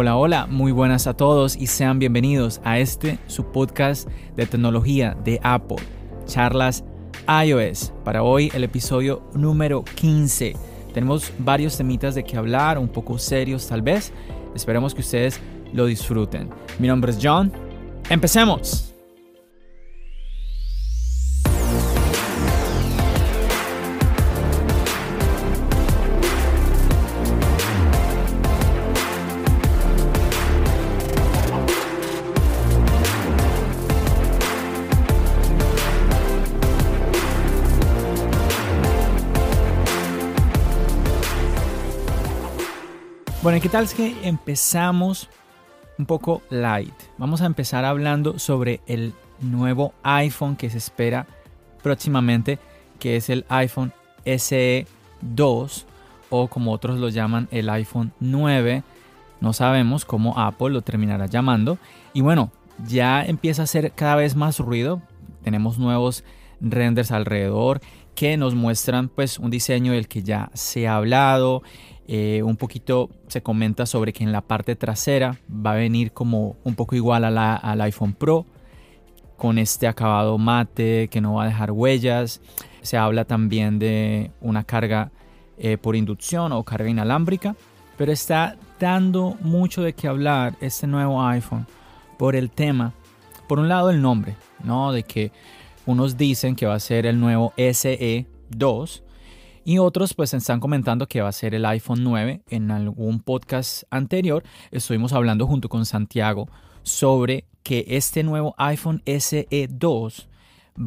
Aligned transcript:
Hola, 0.00 0.16
hola, 0.16 0.46
muy 0.46 0.70
buenas 0.70 1.08
a 1.08 1.14
todos 1.14 1.56
y 1.56 1.66
sean 1.66 1.98
bienvenidos 1.98 2.60
a 2.62 2.78
este, 2.78 3.18
su 3.26 3.46
podcast 3.46 4.08
de 4.36 4.46
tecnología 4.46 5.16
de 5.24 5.40
Apple, 5.42 5.78
charlas 6.24 6.84
iOS. 7.26 7.92
Para 8.04 8.22
hoy 8.22 8.48
el 8.54 8.62
episodio 8.62 9.28
número 9.34 9.82
15. 9.82 10.54
Tenemos 10.94 11.32
varios 11.40 11.76
temitas 11.76 12.14
de 12.14 12.22
que 12.22 12.36
hablar, 12.36 12.78
un 12.78 12.86
poco 12.86 13.18
serios 13.18 13.66
tal 13.66 13.82
vez. 13.82 14.12
Esperemos 14.54 14.94
que 14.94 15.00
ustedes 15.00 15.40
lo 15.72 15.86
disfruten. 15.86 16.48
Mi 16.78 16.86
nombre 16.86 17.10
es 17.10 17.18
John. 17.20 17.52
¡Empecemos! 18.08 18.97
Bueno, 43.48 43.62
¿qué 43.62 43.70
tal 43.70 43.84
es 43.84 43.94
que 43.94 44.14
empezamos 44.28 45.30
un 45.98 46.04
poco 46.04 46.42
light? 46.50 46.92
Vamos 47.16 47.40
a 47.40 47.46
empezar 47.46 47.86
hablando 47.86 48.38
sobre 48.38 48.82
el 48.86 49.14
nuevo 49.40 49.94
iPhone 50.02 50.54
que 50.54 50.68
se 50.68 50.76
espera 50.76 51.26
próximamente, 51.82 52.58
que 52.98 53.16
es 53.16 53.30
el 53.30 53.46
iPhone 53.48 53.94
SE 54.26 54.86
2 55.22 55.86
o 56.28 56.48
como 56.48 56.72
otros 56.72 56.98
lo 56.98 57.08
llaman 57.08 57.48
el 57.50 57.70
iPhone 57.70 58.12
9. 58.20 58.82
No 59.40 59.54
sabemos 59.54 60.04
cómo 60.04 60.38
Apple 60.38 60.68
lo 60.68 60.82
terminará 60.82 61.24
llamando. 61.24 61.78
Y 62.12 62.20
bueno, 62.20 62.52
ya 62.86 63.24
empieza 63.24 63.62
a 63.62 63.64
hacer 63.64 63.92
cada 63.92 64.16
vez 64.16 64.36
más 64.36 64.58
ruido. 64.58 65.00
Tenemos 65.42 65.78
nuevos 65.78 66.22
renders 66.60 67.12
alrededor 67.12 67.80
que 68.14 68.36
nos 68.36 68.54
muestran 68.54 69.08
pues 69.08 69.38
un 69.38 69.50
diseño 69.50 69.92
del 69.92 70.06
que 70.06 70.22
ya 70.22 70.50
se 70.52 70.86
ha 70.86 70.96
hablado 70.96 71.62
eh, 72.10 72.42
un 72.42 72.56
poquito 72.56 73.10
se 73.26 73.42
comenta 73.42 73.84
sobre 73.84 74.14
que 74.14 74.24
en 74.24 74.32
la 74.32 74.40
parte 74.40 74.76
trasera 74.76 75.36
va 75.48 75.72
a 75.72 75.76
venir 75.76 76.12
como 76.12 76.56
un 76.64 76.74
poco 76.74 76.96
igual 76.96 77.22
al 77.22 77.80
iPhone 77.82 78.14
Pro, 78.14 78.46
con 79.36 79.58
este 79.58 79.86
acabado 79.86 80.38
mate 80.38 81.08
que 81.08 81.20
no 81.20 81.34
va 81.34 81.44
a 81.44 81.46
dejar 81.46 81.70
huellas. 81.70 82.40
Se 82.80 82.96
habla 82.96 83.26
también 83.26 83.78
de 83.78 84.30
una 84.40 84.64
carga 84.64 85.12
eh, 85.58 85.76
por 85.76 85.96
inducción 85.96 86.52
o 86.52 86.64
carga 86.64 86.88
inalámbrica, 86.88 87.54
pero 87.98 88.10
está 88.10 88.56
dando 88.80 89.36
mucho 89.42 89.82
de 89.82 89.92
qué 89.92 90.08
hablar 90.08 90.56
este 90.62 90.86
nuevo 90.86 91.22
iPhone 91.22 91.66
por 92.16 92.34
el 92.36 92.50
tema, 92.50 92.94
por 93.46 93.58
un 93.58 93.68
lado 93.68 93.90
el 93.90 94.00
nombre, 94.00 94.34
¿no? 94.64 94.92
De 94.92 95.02
que 95.02 95.30
unos 95.84 96.16
dicen 96.16 96.56
que 96.56 96.64
va 96.64 96.74
a 96.74 96.80
ser 96.80 97.04
el 97.04 97.20
nuevo 97.20 97.52
SE 97.58 98.26
2 98.48 99.02
y 99.68 99.76
otros 99.76 100.14
pues 100.14 100.32
están 100.32 100.60
comentando 100.60 101.06
que 101.06 101.20
va 101.20 101.28
a 101.28 101.32
ser 101.32 101.54
el 101.54 101.66
iPhone 101.66 102.02
9. 102.02 102.40
En 102.48 102.70
algún 102.70 103.20
podcast 103.20 103.82
anterior 103.90 104.42
estuvimos 104.70 105.12
hablando 105.12 105.46
junto 105.46 105.68
con 105.68 105.84
Santiago 105.84 106.48
sobre 106.84 107.44
que 107.62 107.84
este 107.86 108.22
nuevo 108.22 108.54
iPhone 108.56 109.02
SE 109.04 109.68
2 109.68 110.28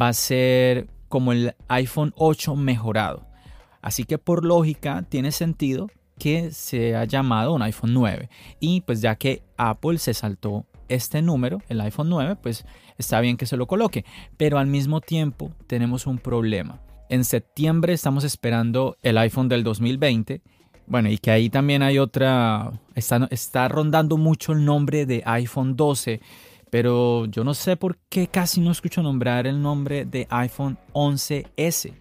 va 0.01 0.07
a 0.07 0.13
ser 0.13 0.87
como 1.09 1.31
el 1.31 1.53
iPhone 1.67 2.11
8 2.17 2.55
mejorado. 2.55 3.27
Así 3.83 4.03
que 4.03 4.17
por 4.17 4.43
lógica 4.43 5.05
tiene 5.07 5.31
sentido 5.31 5.91
que 6.17 6.49
se 6.49 6.95
ha 6.95 7.05
llamado 7.05 7.53
un 7.53 7.61
iPhone 7.61 7.93
9. 7.93 8.29
Y 8.59 8.81
pues 8.81 8.99
ya 8.99 9.15
que 9.15 9.43
Apple 9.57 9.99
se 9.99 10.15
saltó 10.15 10.65
este 10.89 11.21
número, 11.21 11.61
el 11.69 11.81
iPhone 11.81 12.09
9, 12.09 12.37
pues 12.41 12.65
está 12.97 13.21
bien 13.21 13.37
que 13.37 13.45
se 13.45 13.57
lo 13.57 13.67
coloque. 13.67 14.05
Pero 14.37 14.57
al 14.57 14.65
mismo 14.65 15.01
tiempo 15.01 15.51
tenemos 15.67 16.07
un 16.07 16.17
problema. 16.17 16.81
En 17.11 17.25
septiembre 17.25 17.91
estamos 17.91 18.23
esperando 18.23 18.95
el 19.01 19.17
iPhone 19.17 19.49
del 19.49 19.65
2020. 19.65 20.41
Bueno, 20.87 21.09
y 21.09 21.17
que 21.17 21.29
ahí 21.29 21.49
también 21.49 21.83
hay 21.83 21.99
otra, 21.99 22.71
está, 22.95 23.67
rondando 23.67 24.15
mucho 24.15 24.53
el 24.53 24.63
nombre 24.63 25.05
de 25.05 25.21
iPhone 25.25 25.75
12, 25.75 26.21
pero 26.69 27.25
yo 27.25 27.43
no 27.43 27.53
sé 27.53 27.75
por 27.75 27.97
qué 28.07 28.27
casi 28.27 28.61
no 28.61 28.71
escucho 28.71 29.03
nombrar 29.03 29.45
el 29.45 29.61
nombre 29.61 30.05
de 30.05 30.25
iPhone 30.29 30.77
11S. 30.93 31.93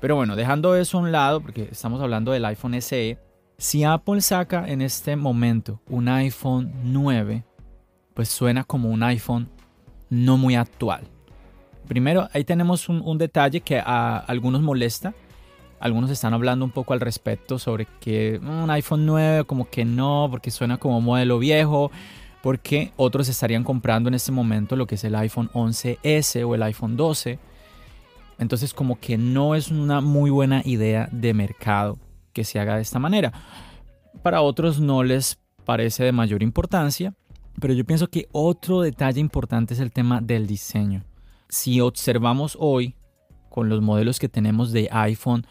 Pero 0.00 0.16
bueno, 0.16 0.36
dejando 0.36 0.74
eso 0.74 0.96
a 0.96 1.02
un 1.02 1.12
lado, 1.12 1.42
porque 1.42 1.68
estamos 1.70 2.00
hablando 2.00 2.32
del 2.32 2.46
iPhone 2.46 2.80
SE, 2.80 3.18
si 3.58 3.84
Apple 3.84 4.22
saca 4.22 4.66
en 4.66 4.80
este 4.80 5.16
momento 5.16 5.82
un 5.90 6.08
iPhone 6.08 6.72
9, 6.82 7.44
pues 8.14 8.30
suena 8.30 8.64
como 8.64 8.88
un 8.88 9.02
iPhone 9.02 9.50
no 10.08 10.38
muy 10.38 10.54
actual. 10.54 11.10
Primero, 11.88 12.28
ahí 12.32 12.44
tenemos 12.44 12.88
un, 12.88 13.18
detalle 13.18 13.60
que 13.60 13.78
a 13.78 14.16
algunos 14.16 14.62
molesta. 14.62 15.14
Algunos 15.80 16.10
están 16.10 16.32
hablando 16.32 16.64
un 16.64 16.70
poco 16.70 16.94
al 16.94 17.00
respecto 17.00 17.58
sobre 17.58 17.86
que 18.00 18.40
mm, 18.42 18.62
un 18.62 18.70
iPhone 18.70 19.04
9 19.04 19.44
como 19.44 19.68
que 19.68 19.84
no, 19.84 20.28
porque 20.30 20.50
suena 20.50 20.78
como 20.78 21.00
modelo 21.02 21.38
viejo, 21.38 21.90
porque 22.42 22.92
otros 22.96 23.28
estarían 23.28 23.64
comprando 23.64 24.08
en 24.08 24.14
este 24.14 24.32
momento 24.32 24.76
lo 24.76 24.86
que 24.86 24.94
es 24.94 25.04
el 25.04 25.14
iPhone 25.14 25.50
11S 25.52 26.46
o 26.46 26.54
el 26.54 26.62
iPhone 26.62 26.96
12. 26.96 27.38
Entonces 28.38 28.72
como 28.72 28.98
que 28.98 29.18
no 29.18 29.54
es 29.54 29.70
una 29.70 30.00
muy 30.00 30.30
buena 30.30 30.62
idea 30.64 31.08
de 31.12 31.34
mercado 31.34 31.98
que 32.32 32.44
se 32.44 32.58
haga 32.58 32.76
de 32.76 32.82
esta 32.82 32.98
manera. 32.98 33.32
Para 34.22 34.40
otros 34.40 34.80
no 34.80 35.02
les 35.02 35.38
parece 35.66 36.02
de 36.02 36.12
mayor 36.12 36.42
importancia, 36.42 37.14
pero 37.60 37.74
yo 37.74 37.84
pienso 37.84 38.08
que 38.08 38.26
otro 38.32 38.80
detalle 38.80 39.20
importante 39.20 39.74
es 39.74 39.80
el 39.80 39.92
tema 39.92 40.20
del 40.22 40.46
diseño 40.46 41.04
si 41.48 41.80
observamos 41.80 42.56
hoy 42.60 42.96
con 43.50 43.68
los 43.68 43.80
modelos 43.80 44.18
que 44.18 44.28
tenemos 44.28 44.72
de 44.72 44.88
iPhone 44.90 45.46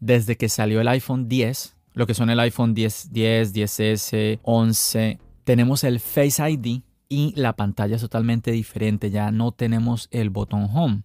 desde 0.00 0.36
que 0.36 0.48
salió 0.48 0.80
el 0.80 0.88
iPhone 0.88 1.28
10, 1.28 1.76
lo 1.94 2.06
que 2.06 2.14
son 2.14 2.30
el 2.30 2.40
iPhone 2.40 2.74
10, 2.74 3.12
10, 3.12 3.54
10S, 3.54 4.40
11, 4.42 5.18
tenemos 5.44 5.84
el 5.84 6.00
Face 6.00 6.50
ID 6.50 6.82
y 7.08 7.32
la 7.36 7.54
pantalla 7.54 7.96
es 7.96 8.02
totalmente 8.02 8.50
diferente, 8.50 9.10
ya 9.10 9.30
no 9.30 9.52
tenemos 9.52 10.08
el 10.10 10.30
botón 10.30 10.68
Home. 10.72 11.02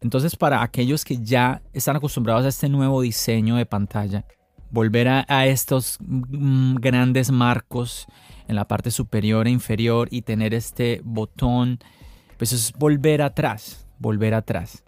Entonces 0.00 0.36
para 0.36 0.62
aquellos 0.62 1.04
que 1.04 1.18
ya 1.18 1.62
están 1.72 1.96
acostumbrados 1.96 2.44
a 2.44 2.48
este 2.48 2.68
nuevo 2.68 3.00
diseño 3.00 3.56
de 3.56 3.64
pantalla, 3.64 4.26
volver 4.70 5.08
a, 5.08 5.46
estos 5.46 5.98
mm, 6.00 6.74
grandes 6.74 7.30
marcos 7.30 8.06
en 8.48 8.56
la 8.56 8.66
parte 8.66 8.90
superior 8.90 9.46
e 9.46 9.50
inferior 9.50 10.08
y 10.10 10.22
tener 10.22 10.52
este 10.52 11.00
botón 11.04 11.78
pues 12.36 12.52
es 12.52 12.72
volver 12.72 13.22
atrás, 13.22 13.86
volver 13.98 14.34
atrás. 14.34 14.84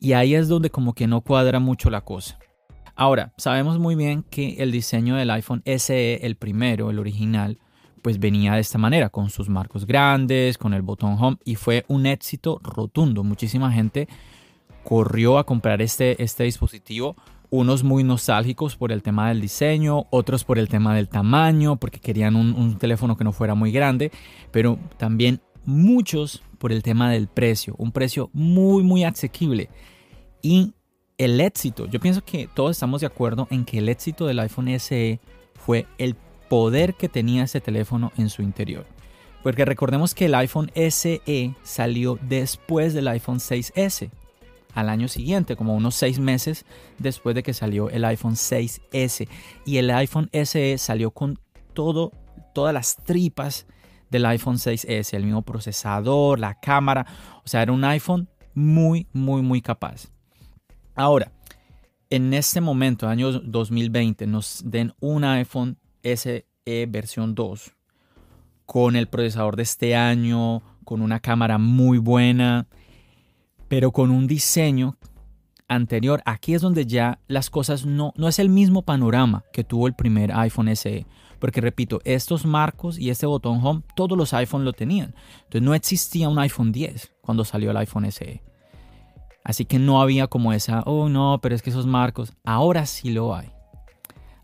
Y 0.00 0.12
ahí 0.12 0.34
es 0.34 0.48
donde 0.48 0.70
como 0.70 0.94
que 0.94 1.06
no 1.06 1.22
cuadra 1.22 1.60
mucho 1.60 1.90
la 1.90 2.02
cosa. 2.02 2.38
Ahora, 2.96 3.32
sabemos 3.36 3.78
muy 3.78 3.96
bien 3.96 4.22
que 4.22 4.56
el 4.58 4.70
diseño 4.70 5.16
del 5.16 5.30
iPhone 5.30 5.62
SE, 5.64 6.26
el 6.26 6.36
primero, 6.36 6.90
el 6.90 6.98
original, 6.98 7.58
pues 8.02 8.20
venía 8.20 8.52
de 8.52 8.60
esta 8.60 8.78
manera, 8.78 9.08
con 9.08 9.30
sus 9.30 9.48
marcos 9.48 9.86
grandes, 9.86 10.58
con 10.58 10.74
el 10.74 10.82
botón 10.82 11.16
home, 11.18 11.38
y 11.44 11.56
fue 11.56 11.84
un 11.88 12.06
éxito 12.06 12.60
rotundo. 12.62 13.24
Muchísima 13.24 13.72
gente 13.72 14.08
corrió 14.84 15.38
a 15.38 15.44
comprar 15.44 15.82
este, 15.82 16.22
este 16.22 16.44
dispositivo, 16.44 17.16
unos 17.50 17.82
muy 17.82 18.04
nostálgicos 18.04 18.76
por 18.76 18.92
el 18.92 19.02
tema 19.02 19.28
del 19.28 19.40
diseño, 19.40 20.06
otros 20.10 20.44
por 20.44 20.58
el 20.58 20.68
tema 20.68 20.94
del 20.94 21.08
tamaño, 21.08 21.76
porque 21.76 21.98
querían 21.98 22.36
un, 22.36 22.52
un 22.52 22.76
teléfono 22.78 23.16
que 23.16 23.24
no 23.24 23.32
fuera 23.32 23.54
muy 23.54 23.72
grande, 23.72 24.12
pero 24.52 24.78
también 24.98 25.40
muchos 25.64 26.42
por 26.64 26.72
el 26.72 26.82
tema 26.82 27.10
del 27.10 27.28
precio, 27.28 27.74
un 27.76 27.92
precio 27.92 28.30
muy 28.32 28.82
muy 28.82 29.04
asequible 29.04 29.68
y 30.40 30.72
el 31.18 31.38
éxito. 31.42 31.84
Yo 31.84 32.00
pienso 32.00 32.24
que 32.24 32.48
todos 32.54 32.70
estamos 32.70 33.02
de 33.02 33.06
acuerdo 33.06 33.46
en 33.50 33.66
que 33.66 33.76
el 33.76 33.90
éxito 33.90 34.24
del 34.24 34.38
iPhone 34.38 34.68
SE 34.80 35.20
fue 35.56 35.86
el 35.98 36.16
poder 36.48 36.94
que 36.94 37.10
tenía 37.10 37.44
ese 37.44 37.60
teléfono 37.60 38.12
en 38.16 38.30
su 38.30 38.40
interior. 38.40 38.86
Porque 39.42 39.66
recordemos 39.66 40.14
que 40.14 40.24
el 40.24 40.34
iPhone 40.36 40.70
SE 40.74 41.54
salió 41.62 42.18
después 42.22 42.94
del 42.94 43.08
iPhone 43.08 43.40
6S. 43.40 44.10
al 44.72 44.88
año 44.88 45.08
siguiente, 45.08 45.56
como 45.56 45.74
unos 45.74 45.94
seis 45.94 46.18
meses 46.18 46.64
después 46.98 47.34
de 47.34 47.42
que 47.42 47.52
salió 47.52 47.90
el 47.90 48.06
iPhone 48.06 48.36
6S. 48.36 49.28
Y 49.66 49.76
el 49.76 49.90
iPhone 49.90 50.30
SE 50.32 50.78
salió 50.78 51.10
con 51.10 51.38
todo, 51.74 52.10
todas 52.54 52.72
las 52.72 52.96
tripas 52.96 53.66
del 54.10 54.26
iPhone 54.26 54.56
6S, 54.56 55.14
el 55.14 55.24
mismo 55.24 55.42
procesador, 55.42 56.38
la 56.38 56.54
cámara. 56.54 57.06
O 57.44 57.48
sea, 57.48 57.62
era 57.62 57.72
un 57.72 57.84
iPhone 57.84 58.28
muy, 58.54 59.06
muy, 59.12 59.42
muy 59.42 59.60
capaz. 59.60 60.08
Ahora, 60.94 61.32
en 62.10 62.32
este 62.34 62.60
momento, 62.60 63.08
año 63.08 63.32
2020, 63.32 64.26
nos 64.26 64.62
den 64.64 64.92
un 65.00 65.24
iPhone 65.24 65.78
SE 66.02 66.46
versión 66.88 67.34
2 67.34 67.72
con 68.66 68.96
el 68.96 69.08
procesador 69.08 69.56
de 69.56 69.64
este 69.64 69.96
año, 69.96 70.62
con 70.84 71.02
una 71.02 71.20
cámara 71.20 71.58
muy 71.58 71.98
buena, 71.98 72.66
pero 73.68 73.90
con 73.90 74.10
un 74.10 74.26
diseño 74.26 74.96
anterior. 75.68 76.22
Aquí 76.24 76.54
es 76.54 76.62
donde 76.62 76.86
ya 76.86 77.18
las 77.26 77.50
cosas 77.50 77.84
no, 77.84 78.12
no 78.16 78.28
es 78.28 78.38
el 78.38 78.48
mismo 78.48 78.82
panorama 78.82 79.44
que 79.52 79.64
tuvo 79.64 79.86
el 79.86 79.94
primer 79.94 80.32
iPhone 80.32 80.74
SE. 80.76 81.06
Porque 81.38 81.60
repito, 81.60 82.00
estos 82.04 82.44
marcos 82.46 82.98
y 82.98 83.10
este 83.10 83.26
botón 83.26 83.60
home, 83.64 83.82
todos 83.94 84.16
los 84.16 84.32
iPhones 84.34 84.64
lo 84.64 84.72
tenían. 84.72 85.14
Entonces 85.44 85.62
no 85.62 85.74
existía 85.74 86.28
un 86.28 86.38
iPhone 86.38 86.72
10 86.72 87.12
cuando 87.20 87.44
salió 87.44 87.70
el 87.70 87.76
iPhone 87.76 88.10
SE. 88.10 88.42
Así 89.44 89.66
que 89.66 89.78
no 89.78 90.00
había 90.00 90.26
como 90.26 90.52
esa, 90.52 90.82
oh 90.86 91.08
no, 91.08 91.38
pero 91.42 91.54
es 91.54 91.62
que 91.62 91.70
esos 91.70 91.86
marcos, 91.86 92.32
ahora 92.44 92.86
sí 92.86 93.10
lo 93.10 93.34
hay. 93.34 93.50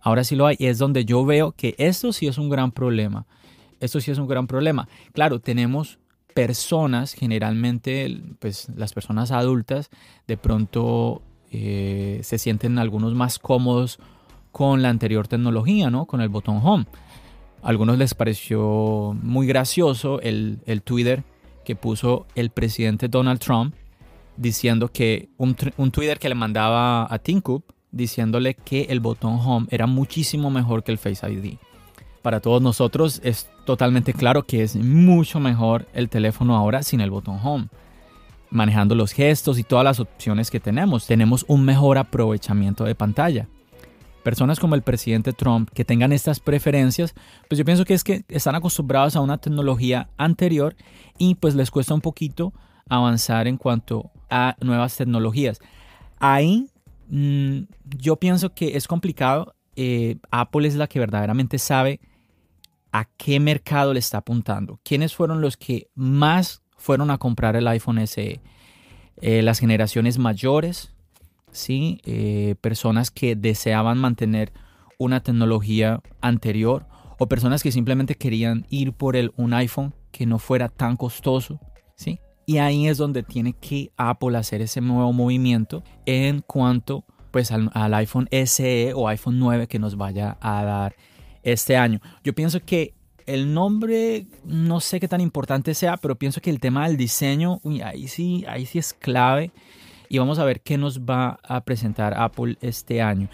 Ahora 0.00 0.24
sí 0.24 0.36
lo 0.36 0.46
hay. 0.46 0.56
Y 0.58 0.66
es 0.66 0.78
donde 0.78 1.04
yo 1.04 1.24
veo 1.24 1.52
que 1.52 1.74
esto 1.78 2.12
sí 2.12 2.26
es 2.26 2.38
un 2.38 2.50
gran 2.50 2.70
problema. 2.70 3.26
Esto 3.80 4.00
sí 4.00 4.10
es 4.10 4.18
un 4.18 4.28
gran 4.28 4.46
problema. 4.46 4.88
Claro, 5.12 5.40
tenemos 5.40 5.98
personas, 6.34 7.14
generalmente, 7.14 8.22
pues 8.38 8.68
las 8.76 8.92
personas 8.92 9.30
adultas, 9.30 9.90
de 10.26 10.36
pronto 10.36 11.22
eh, 11.50 12.20
se 12.22 12.38
sienten 12.38 12.78
algunos 12.78 13.14
más 13.14 13.38
cómodos 13.38 13.98
con 14.52 14.82
la 14.82 14.88
anterior 14.88 15.28
tecnología, 15.28 15.90
¿no? 15.90 16.06
Con 16.06 16.20
el 16.20 16.28
botón 16.28 16.60
home. 16.62 16.86
A 17.62 17.68
algunos 17.68 17.98
les 17.98 18.14
pareció 18.14 19.16
muy 19.22 19.46
gracioso 19.46 20.20
el, 20.20 20.60
el 20.66 20.82
Twitter 20.82 21.24
que 21.64 21.76
puso 21.76 22.26
el 22.34 22.50
presidente 22.50 23.08
Donald 23.08 23.40
Trump 23.40 23.74
diciendo 24.36 24.88
que 24.88 25.28
un, 25.36 25.56
un 25.76 25.90
Twitter 25.90 26.18
que 26.18 26.28
le 26.28 26.34
mandaba 26.34 27.12
a 27.12 27.18
Tim 27.18 27.40
Cook 27.40 27.64
diciéndole 27.92 28.54
que 28.54 28.82
el 28.84 29.00
botón 29.00 29.38
home 29.44 29.66
era 29.70 29.86
muchísimo 29.86 30.50
mejor 30.50 30.82
que 30.82 30.92
el 30.92 30.98
Face 30.98 31.30
ID. 31.30 31.58
Para 32.22 32.40
todos 32.40 32.60
nosotros 32.60 33.20
es 33.24 33.50
totalmente 33.64 34.12
claro 34.12 34.44
que 34.44 34.62
es 34.62 34.76
mucho 34.76 35.40
mejor 35.40 35.86
el 35.94 36.08
teléfono 36.08 36.56
ahora 36.56 36.82
sin 36.82 37.00
el 37.00 37.10
botón 37.10 37.38
home. 37.42 37.68
Manejando 38.50 38.94
los 38.94 39.12
gestos 39.12 39.58
y 39.58 39.64
todas 39.64 39.84
las 39.84 40.00
opciones 40.00 40.50
que 40.50 40.60
tenemos, 40.60 41.06
tenemos 41.06 41.44
un 41.48 41.64
mejor 41.64 41.98
aprovechamiento 41.98 42.84
de 42.84 42.94
pantalla. 42.94 43.48
Personas 44.22 44.60
como 44.60 44.74
el 44.74 44.82
presidente 44.82 45.32
Trump 45.32 45.70
que 45.70 45.84
tengan 45.84 46.12
estas 46.12 46.40
preferencias, 46.40 47.14
pues 47.48 47.58
yo 47.58 47.64
pienso 47.64 47.84
que 47.84 47.94
es 47.94 48.04
que 48.04 48.24
están 48.28 48.54
acostumbrados 48.54 49.16
a 49.16 49.20
una 49.20 49.38
tecnología 49.38 50.08
anterior 50.16 50.76
y 51.18 51.34
pues 51.36 51.54
les 51.54 51.70
cuesta 51.70 51.94
un 51.94 52.00
poquito 52.00 52.52
avanzar 52.88 53.46
en 53.46 53.56
cuanto 53.56 54.10
a 54.28 54.56
nuevas 54.60 54.96
tecnologías. 54.96 55.58
Ahí 56.18 56.70
Mm, 57.10 57.62
yo 57.98 58.16
pienso 58.16 58.54
que 58.54 58.76
es 58.76 58.86
complicado. 58.86 59.54
Eh, 59.76 60.16
Apple 60.30 60.66
es 60.66 60.76
la 60.76 60.86
que 60.86 61.00
verdaderamente 61.00 61.58
sabe 61.58 62.00
a 62.92 63.04
qué 63.16 63.40
mercado 63.40 63.92
le 63.92 63.98
está 63.98 64.18
apuntando. 64.18 64.80
¿Quiénes 64.84 65.14
fueron 65.14 65.40
los 65.40 65.56
que 65.56 65.88
más 65.94 66.62
fueron 66.76 67.10
a 67.10 67.18
comprar 67.18 67.56
el 67.56 67.66
iPhone 67.68 68.06
SE? 68.06 68.40
Eh, 69.22 69.42
las 69.42 69.58
generaciones 69.58 70.18
mayores, 70.18 70.94
¿sí? 71.52 72.00
Eh, 72.04 72.54
personas 72.60 73.10
que 73.10 73.36
deseaban 73.36 73.98
mantener 73.98 74.52
una 74.98 75.22
tecnología 75.22 76.00
anterior 76.20 76.86
o 77.18 77.26
personas 77.26 77.62
que 77.62 77.72
simplemente 77.72 78.14
querían 78.14 78.66
ir 78.70 78.92
por 78.92 79.16
el, 79.16 79.32
un 79.36 79.54
iPhone 79.54 79.94
que 80.10 80.26
no 80.26 80.38
fuera 80.38 80.68
tan 80.68 80.96
costoso. 80.96 81.60
¿sí? 81.94 82.18
Y 82.46 82.58
ahí 82.58 82.88
es 82.88 82.98
donde 82.98 83.22
tiene 83.22 83.52
que 83.52 83.92
Apple 83.96 84.36
hacer 84.36 84.60
ese 84.60 84.80
nuevo 84.80 85.12
movimiento 85.12 85.82
en 86.06 86.40
cuanto 86.40 87.04
pues 87.30 87.52
al, 87.52 87.94
iPhone 87.94 88.28
SE 88.44 88.92
o 88.94 89.08
iPhone 89.08 89.38
9 89.38 89.68
que 89.68 89.78
nos 89.78 89.96
vaya 89.96 90.36
a 90.40 90.64
dar 90.64 90.96
este 91.42 91.76
año. 91.76 92.00
Yo 92.24 92.34
pienso 92.34 92.60
que 92.60 92.94
el 93.26 93.54
nombre 93.54 94.26
no 94.44 94.80
sé 94.80 94.98
qué 94.98 95.06
tan 95.06 95.20
importante 95.20 95.74
sea, 95.74 95.96
pero 95.96 96.16
pienso 96.16 96.40
que 96.40 96.50
el 96.50 96.58
tema 96.58 96.88
del 96.88 96.96
diseño, 96.96 97.60
ahí 97.84 98.08
sí, 98.08 98.44
ahí 98.48 98.66
sí 98.66 98.78
es 98.78 98.92
clave. 98.92 99.52
Y 100.12 100.18
vamos 100.18 100.40
a 100.40 100.44
ver 100.44 100.60
qué 100.60 100.76
nos 100.76 101.02
va 101.02 101.38
a 101.44 101.60
presentar 101.62 102.14
Apple 102.18 102.58
este 102.60 103.00
año. 103.00 103.28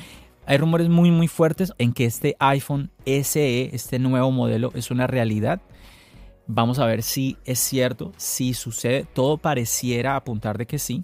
Hay 0.45 0.59
rumores 0.59 0.91
muy 0.91 1.11
muy 1.11 1.27
fuertes 1.27 1.73
en 1.79 1.95
que 1.95 2.05
este 2.05 2.37
iPhone 2.39 2.91
SE, 3.07 3.75
este 3.75 3.99
nuevo 3.99 4.31
modelo, 4.31 4.71
es 4.75 4.91
una 4.91 5.07
realidad. 5.07 5.63
Vamos 6.47 6.79
a 6.79 6.85
ver 6.85 7.03
si 7.03 7.39
es 7.47 7.61
cierto, 7.61 8.13
si 8.19 8.53
sucede. 8.53 9.07
Todo 9.15 9.39
pareciera 9.39 10.17
apuntar 10.17 10.59
de 10.59 10.67
que 10.67 10.79
sí. 10.79 11.03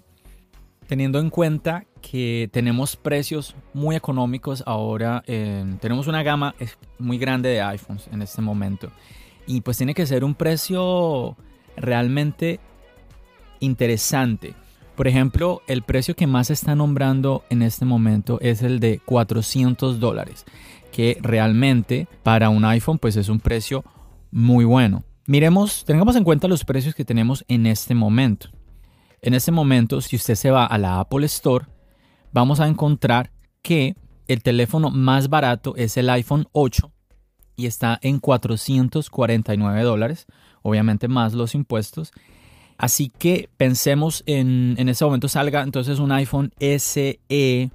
Teniendo 0.85 1.17
en 1.17 1.31
cuenta 1.31 1.85
que 2.03 2.49
tenemos 2.53 2.95
precios 2.95 3.55
muy 3.73 3.95
económicos 3.95 4.63
ahora, 4.67 5.23
tenemos 5.25 6.05
una 6.05 6.21
gama 6.21 6.53
muy 6.99 7.17
grande 7.17 7.49
de 7.49 7.63
iPhones 7.63 8.07
en 8.11 8.21
este 8.21 8.43
momento. 8.43 8.91
Y 9.47 9.61
pues 9.61 9.77
tiene 9.77 9.95
que 9.95 10.05
ser 10.05 10.23
un 10.23 10.35
precio 10.35 11.35
realmente 11.75 12.59
interesante. 13.59 14.53
Por 14.95 15.07
ejemplo, 15.07 15.61
el 15.67 15.81
precio 15.81 16.15
que 16.15 16.27
más 16.27 16.47
se 16.47 16.53
está 16.53 16.75
nombrando 16.75 17.43
en 17.49 17.63
este 17.63 17.85
momento 17.85 18.39
es 18.41 18.61
el 18.61 18.79
de 18.79 18.99
400 18.99 19.99
dólares, 19.99 20.45
que 20.91 21.17
realmente 21.21 22.07
para 22.21 22.49
un 22.49 22.63
iPhone 22.65 22.99
pues 22.99 23.15
es 23.15 23.29
un 23.29 23.39
precio 23.39 23.83
muy 24.31 24.65
bueno. 24.65 25.03
Miremos, 25.25 25.85
tengamos 25.85 26.15
en 26.15 26.23
cuenta 26.23 26.47
los 26.47 26.65
precios 26.65 26.93
que 26.93 27.05
tenemos 27.05 27.43
en 27.47 27.65
este 27.65 27.95
momento. 27.95 28.49
En 29.21 29.33
este 29.33 29.51
momento, 29.51 30.01
si 30.01 30.17
usted 30.17 30.35
se 30.35 30.51
va 30.51 30.65
a 30.65 30.77
la 30.77 30.99
Apple 30.99 31.25
Store, 31.25 31.65
vamos 32.33 32.59
a 32.59 32.67
encontrar 32.67 33.31
que 33.61 33.95
el 34.27 34.43
teléfono 34.43 34.89
más 34.89 35.29
barato 35.29 35.75
es 35.75 35.97
el 35.97 36.09
iPhone 36.09 36.47
8 36.51 36.91
y 37.55 37.65
está 37.67 37.99
en 38.01 38.19
449 38.19 39.81
dólares, 39.83 40.27
obviamente 40.61 41.07
más 41.07 41.33
los 41.33 41.55
impuestos. 41.55 42.11
Así 42.77 43.09
que 43.09 43.49
pensemos 43.57 44.23
en, 44.25 44.75
en 44.77 44.89
ese 44.89 45.05
momento 45.05 45.27
salga 45.27 45.61
entonces 45.61 45.99
un 45.99 46.11
iPhone 46.11 46.51
SE 46.59 47.71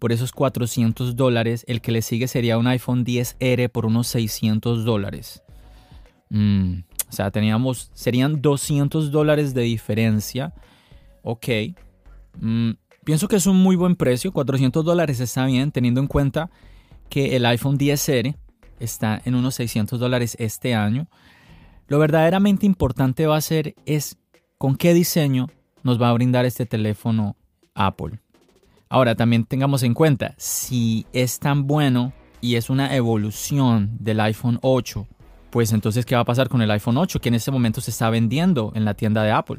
por 0.00 0.12
esos 0.12 0.32
400 0.32 1.14
dólares. 1.14 1.64
El 1.68 1.80
que 1.80 1.92
le 1.92 2.02
sigue 2.02 2.26
sería 2.26 2.58
un 2.58 2.66
iPhone 2.66 3.04
10R 3.04 3.70
por 3.70 3.86
unos 3.86 4.08
600 4.08 4.84
dólares. 4.84 5.42
Mm, 6.30 6.80
o 7.08 7.12
sea, 7.12 7.30
teníamos, 7.30 7.90
serían 7.92 8.40
200 8.40 9.10
dólares 9.10 9.54
de 9.54 9.62
diferencia. 9.62 10.54
Ok. 11.22 11.48
Mm, 12.40 12.70
pienso 13.04 13.28
que 13.28 13.36
es 13.36 13.46
un 13.46 13.56
muy 13.56 13.76
buen 13.76 13.94
precio. 13.94 14.32
400 14.32 14.84
dólares 14.84 15.20
está 15.20 15.46
bien, 15.46 15.70
teniendo 15.70 16.00
en 16.00 16.06
cuenta 16.06 16.50
que 17.08 17.36
el 17.36 17.44
iPhone 17.46 17.78
10R 17.78 18.36
está 18.78 19.20
en 19.24 19.34
unos 19.34 19.54
600 19.56 20.00
dólares 20.00 20.36
este 20.38 20.74
año. 20.74 21.08
Lo 21.88 21.98
verdaderamente 21.98 22.66
importante 22.66 23.26
va 23.26 23.36
a 23.36 23.40
ser 23.40 23.74
es 23.84 24.16
con 24.60 24.76
qué 24.76 24.92
diseño 24.92 25.48
nos 25.82 26.00
va 26.00 26.10
a 26.10 26.12
brindar 26.12 26.44
este 26.44 26.66
teléfono 26.66 27.34
Apple. 27.74 28.20
Ahora, 28.90 29.14
también 29.14 29.44
tengamos 29.44 29.82
en 29.82 29.94
cuenta, 29.94 30.34
si 30.36 31.06
es 31.14 31.40
tan 31.40 31.66
bueno 31.66 32.12
y 32.42 32.56
es 32.56 32.68
una 32.68 32.94
evolución 32.94 33.96
del 33.98 34.20
iPhone 34.20 34.58
8 34.60 35.08
pues 35.50 35.72
entonces, 35.72 36.04
¿qué 36.06 36.14
va 36.14 36.20
a 36.20 36.24
pasar 36.24 36.48
con 36.48 36.62
el 36.62 36.70
iPhone 36.70 36.96
8 36.96 37.20
que 37.20 37.28
en 37.28 37.34
este 37.34 37.50
momento 37.50 37.80
se 37.80 37.90
está 37.90 38.08
vendiendo 38.08 38.70
en 38.76 38.84
la 38.84 38.94
tienda 38.94 39.24
de 39.24 39.32
Apple? 39.32 39.58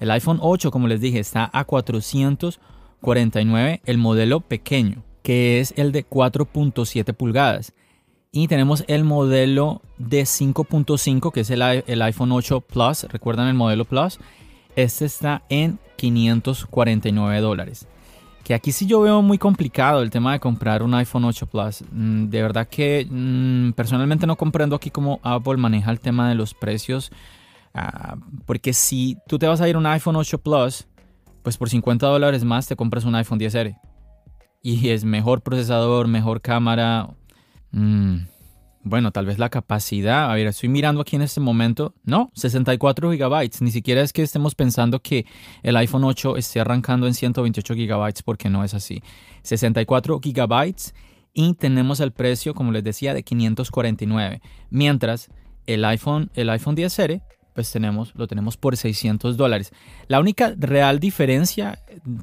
El 0.00 0.10
iPhone 0.10 0.38
8, 0.40 0.70
como 0.70 0.88
les 0.88 1.02
dije, 1.02 1.18
está 1.18 1.50
a 1.52 1.64
449 1.64 3.82
el 3.84 3.98
modelo 3.98 4.40
pequeño, 4.40 5.04
que 5.22 5.60
es 5.60 5.74
el 5.76 5.92
de 5.92 6.08
4.7 6.08 7.12
pulgadas. 7.12 7.74
Y 8.30 8.48
tenemos 8.48 8.84
el 8.88 9.04
modelo 9.04 9.80
de 9.96 10.22
5.5, 10.22 11.32
que 11.32 11.40
es 11.40 11.50
el, 11.50 12.02
iPhone 12.02 12.32
8 12.32 12.60
Plus. 12.60 13.04
¿Recuerdan 13.04 13.48
el 13.48 13.54
modelo 13.54 13.84
Plus? 13.84 14.18
Este 14.76 15.06
está 15.06 15.42
en 15.48 15.78
549 15.96 17.40
dólares. 17.40 17.86
Que 18.44 18.54
aquí 18.54 18.72
sí 18.72 18.86
yo 18.86 19.00
veo 19.00 19.22
muy 19.22 19.38
complicado 19.38 20.02
el 20.02 20.10
tema 20.10 20.32
de 20.32 20.40
comprar 20.40 20.82
un 20.82 20.94
iPhone 20.94 21.24
8 21.24 21.46
Plus. 21.46 21.84
Mm, 21.90 22.28
de 22.28 22.42
verdad 22.42 22.68
que 22.68 23.06
mm, 23.08 23.72
personalmente 23.72 24.26
no 24.26 24.36
comprendo 24.36 24.76
aquí 24.76 24.90
cómo 24.90 25.20
Apple 25.22 25.56
maneja 25.56 25.90
el 25.90 26.00
tema 26.00 26.28
de 26.28 26.34
los 26.34 26.52
precios. 26.52 27.10
Ah, 27.72 28.16
porque 28.44 28.74
si 28.74 29.16
tú 29.26 29.38
te 29.38 29.46
vas 29.46 29.60
a 29.60 29.68
ir 29.68 29.76
un 29.76 29.86
iPhone 29.86 30.16
8 30.16 30.38
Plus, 30.38 30.86
pues 31.42 31.56
por 31.56 31.70
50 31.70 32.06
dólares 32.06 32.44
más 32.44 32.66
te 32.66 32.76
compras 32.76 33.04
un 33.04 33.14
iPhone 33.14 33.38
10R. 33.40 33.78
Y 34.62 34.90
es 34.90 35.04
mejor 35.04 35.40
procesador, 35.40 36.08
mejor 36.08 36.42
cámara. 36.42 37.08
Mm, 37.72 38.18
bueno, 38.84 39.10
tal 39.10 39.26
vez 39.26 39.38
la 39.38 39.48
capacidad, 39.48 40.30
a 40.30 40.34
ver, 40.34 40.46
estoy 40.46 40.68
mirando 40.68 41.00
aquí 41.00 41.16
en 41.16 41.22
este 41.22 41.40
momento, 41.40 41.94
no, 42.04 42.30
64 42.34 43.12
gigabytes, 43.12 43.60
ni 43.60 43.70
siquiera 43.70 44.00
es 44.00 44.12
que 44.12 44.22
estemos 44.22 44.54
pensando 44.54 45.00
que 45.00 45.26
el 45.62 45.76
iPhone 45.76 46.04
8 46.04 46.36
esté 46.36 46.60
arrancando 46.60 47.06
en 47.06 47.14
128 47.14 47.74
gigabytes 47.74 48.22
porque 48.22 48.48
no 48.48 48.64
es 48.64 48.74
así. 48.74 49.02
64 49.42 50.20
gigabytes 50.20 50.94
y 51.34 51.54
tenemos 51.54 52.00
el 52.00 52.12
precio, 52.12 52.54
como 52.54 52.72
les 52.72 52.84
decía, 52.84 53.14
de 53.14 53.22
549, 53.22 54.40
mientras 54.70 55.28
el 55.66 55.84
iPhone, 55.84 56.30
el 56.34 56.48
iPhone 56.50 56.76
10R 56.76 57.22
pues 57.58 57.72
tenemos, 57.72 58.14
lo 58.14 58.28
tenemos 58.28 58.56
por 58.56 58.76
600 58.76 59.36
dólares. 59.36 59.72
La 60.06 60.20
única 60.20 60.54
real 60.56 61.00
diferencia, 61.00 61.80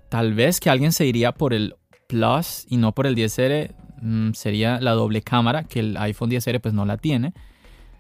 tal 0.08 0.34
vez 0.34 0.62
que 0.62 0.70
alguien 0.70 0.94
se 0.94 1.06
iría 1.06 1.34
por 1.34 1.54
el 1.54 1.76
Plus 2.08 2.66
y 2.70 2.78
no 2.78 2.94
por 2.94 3.06
el 3.06 3.18
10R, 3.18 3.76
mm, 4.06 4.34
sería 4.34 4.80
la 4.80 4.92
doble 4.92 5.22
cámara, 5.22 5.64
que 5.64 5.80
el 5.80 5.98
iPhone 5.98 6.30
10R 6.30 6.62
pues 6.62 6.74
no 6.74 6.86
la 6.86 6.98
tiene. 6.98 7.34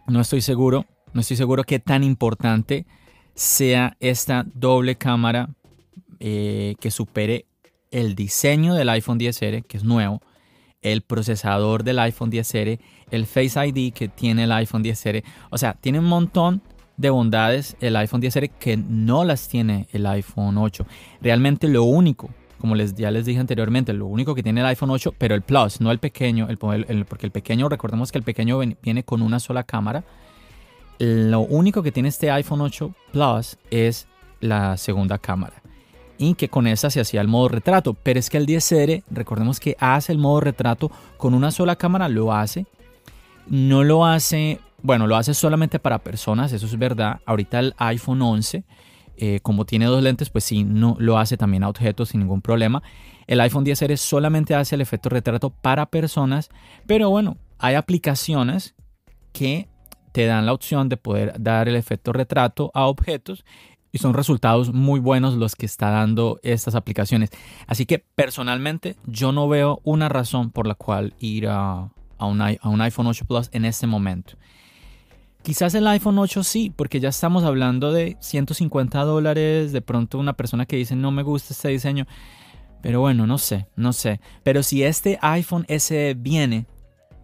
No 0.07 0.21
estoy 0.21 0.41
seguro, 0.41 0.85
no 1.13 1.21
estoy 1.21 1.38
seguro 1.38 1.63
qué 1.63 1.79
tan 1.79 2.03
importante 2.03 2.85
sea 3.33 3.97
esta 4.00 4.45
doble 4.53 4.95
cámara 4.95 5.50
eh, 6.19 6.75
que 6.79 6.91
supere 6.91 7.45
el 7.91 8.15
diseño 8.15 8.74
del 8.74 8.89
iPhone 8.89 9.19
10R, 9.19 9.65
que 9.65 9.77
es 9.77 9.83
nuevo, 9.83 10.21
el 10.81 11.01
procesador 11.01 11.83
del 11.83 12.00
iPhone 12.00 12.31
10R, 12.31 12.79
el 13.12 13.25
Face 13.25 13.67
ID 13.67 13.93
que 13.93 14.07
tiene 14.07 14.43
el 14.43 14.51
iPhone 14.51 14.83
10R. 14.83 15.24
O 15.50 15.57
sea, 15.57 15.74
tiene 15.74 16.00
un 16.00 16.05
montón 16.05 16.62
de 16.97 17.09
bondades 17.09 17.75
el 17.81 17.95
iPhone 17.95 18.21
10R 18.21 18.51
que 18.59 18.77
no 18.77 19.24
las 19.25 19.47
tiene 19.47 19.88
el 19.91 20.05
iPhone 20.05 20.57
8. 20.57 20.85
Realmente 21.21 21.67
lo 21.67 21.83
único, 21.83 22.29
como 22.59 22.75
les, 22.75 22.95
ya 22.95 23.12
les 23.12 23.25
dije 23.25 23.39
anteriormente, 23.39 23.93
lo 23.93 24.05
único 24.05 24.35
que 24.35 24.43
tiene 24.43 24.62
el 24.62 24.67
iPhone 24.67 24.89
8, 24.89 25.15
pero 25.17 25.35
el 25.35 25.41
Plus, 25.41 25.81
no 25.81 25.91
el 25.91 26.00
pequeño, 26.00 26.47
el, 26.50 26.57
porque 26.57 27.25
el 27.25 27.31
pequeño, 27.31 27.69
recordemos 27.69 28.12
que 28.12 28.17
el 28.17 28.24
pequeño 28.24 28.59
viene 28.81 29.03
con 29.03 29.21
una 29.21 29.39
sola 29.39 29.63
cámara. 29.63 30.03
Lo 30.97 31.41
único 31.41 31.83
que 31.83 31.91
tiene 31.91 32.09
este 32.09 32.31
iPhone 32.31 32.62
8 32.62 32.93
Plus 33.12 33.57
es 33.69 34.07
la 34.39 34.77
segunda 34.77 35.17
cámara. 35.17 35.62
Y 36.17 36.35
que 36.35 36.47
con 36.47 36.65
esa 36.65 36.89
se 36.89 37.01
hacía 37.01 37.19
el 37.19 37.27
modo 37.27 37.50
retrato. 37.50 37.93
Pero 37.93 38.19
es 38.19 38.29
que 38.29 38.38
el 38.38 38.45
10R, 38.45 39.03
recordemos 39.12 39.59
que 39.59 39.75
hace 39.79 40.13
el 40.13 40.17
modo 40.17 40.39
retrato 40.39 40.89
con 41.17 41.33
una 41.33 41.51
sola 41.51 41.75
cámara, 41.75 42.07
lo 42.07 42.33
hace. 42.33 42.65
No 43.47 43.83
lo 43.83 44.05
hace 44.05 44.62
bueno, 44.85 45.07
lo 45.07 45.15
hace 45.15 45.33
solamente 45.33 45.79
para 45.79 45.97
personas, 45.97 46.53
eso 46.53 46.67
es 46.67 46.77
verdad. 46.77 47.19
Ahorita 47.25 47.57
el 47.57 47.74
iPhone 47.77 48.21
11, 48.21 48.63
eh, 49.17 49.39
como 49.41 49.65
tiene 49.65 49.86
dos 49.86 50.03
lentes, 50.03 50.29
pues 50.29 50.43
sí, 50.43 50.63
no, 50.63 50.95
lo 51.00 51.17
hace 51.17 51.38
también 51.38 51.63
a 51.63 51.69
objetos 51.69 52.10
sin 52.10 52.22
ningún 52.22 52.41
problema. 52.41 52.84
El 53.27 53.41
iPhone 53.41 53.65
10R 53.65 53.98
solamente 53.98 54.55
hace 54.55 54.75
el 54.75 54.81
efecto 54.81 55.10
retrato 55.10 55.50
para 55.50 55.88
personas, 55.88 56.50
pero 56.86 57.10
bueno, 57.10 57.38
hay 57.57 57.75
aplicaciones 57.75 58.75
que 59.31 59.67
te 60.12 60.25
dan 60.25 60.45
la 60.45 60.53
opción 60.53 60.88
de 60.89 60.98
poder 60.98 61.34
dar 61.39 61.67
el 61.67 61.75
efecto 61.75 62.13
retrato 62.13 62.72
a 62.74 62.86
objetos 62.86 63.43
y 63.91 63.98
son 63.98 64.13
resultados 64.13 64.74
muy 64.74 65.00
buenos 65.00 65.36
los 65.36 65.55
que 65.55 65.65
está 65.65 65.89
dando 65.89 66.39
estas 66.43 66.75
aplicaciones. 66.75 67.31
Así 67.65 67.86
que 67.86 68.00
personalmente 68.00 68.98
yo 69.05 69.31
no 69.31 69.48
veo 69.48 69.79
una 69.84 70.10
razón 70.10 70.51
por 70.51 70.67
la 70.67 70.75
cual 70.75 71.13
ir 71.19 71.48
a, 71.48 71.91
un, 72.19 72.41
a 72.41 72.57
un 72.63 72.81
iPhone 72.81 73.07
8 73.07 73.25
Plus 73.25 73.50
en 73.53 73.65
este 73.65 73.88
momento. 73.88 74.38
Quizás 75.45 75.75
el 75.75 75.85
iPhone 75.85 76.17
8 76.17 76.43
sí, 76.43 76.73
porque 76.75 76.99
ya 76.99 77.09
estamos 77.09 77.43
hablando 77.43 77.91
de 77.91 78.17
150 78.19 79.03
dólares, 79.03 79.71
de 79.71 79.81
pronto 79.83 80.17
una 80.17 80.33
persona 80.33 80.65
que 80.65 80.75
dice 80.75 80.95
no 80.95 81.11
me 81.11 81.21
gusta 81.21 81.53
este 81.53 81.67
diseño, 81.67 82.07
pero 82.81 82.99
bueno, 82.99 83.27
no 83.27 83.37
sé, 83.37 83.67
no 83.75 83.93
sé. 83.93 84.19
Pero 84.41 84.63
si 84.63 84.81
este 84.81 85.19
iPhone 85.21 85.67
SE 85.69 86.15
viene, 86.15 86.65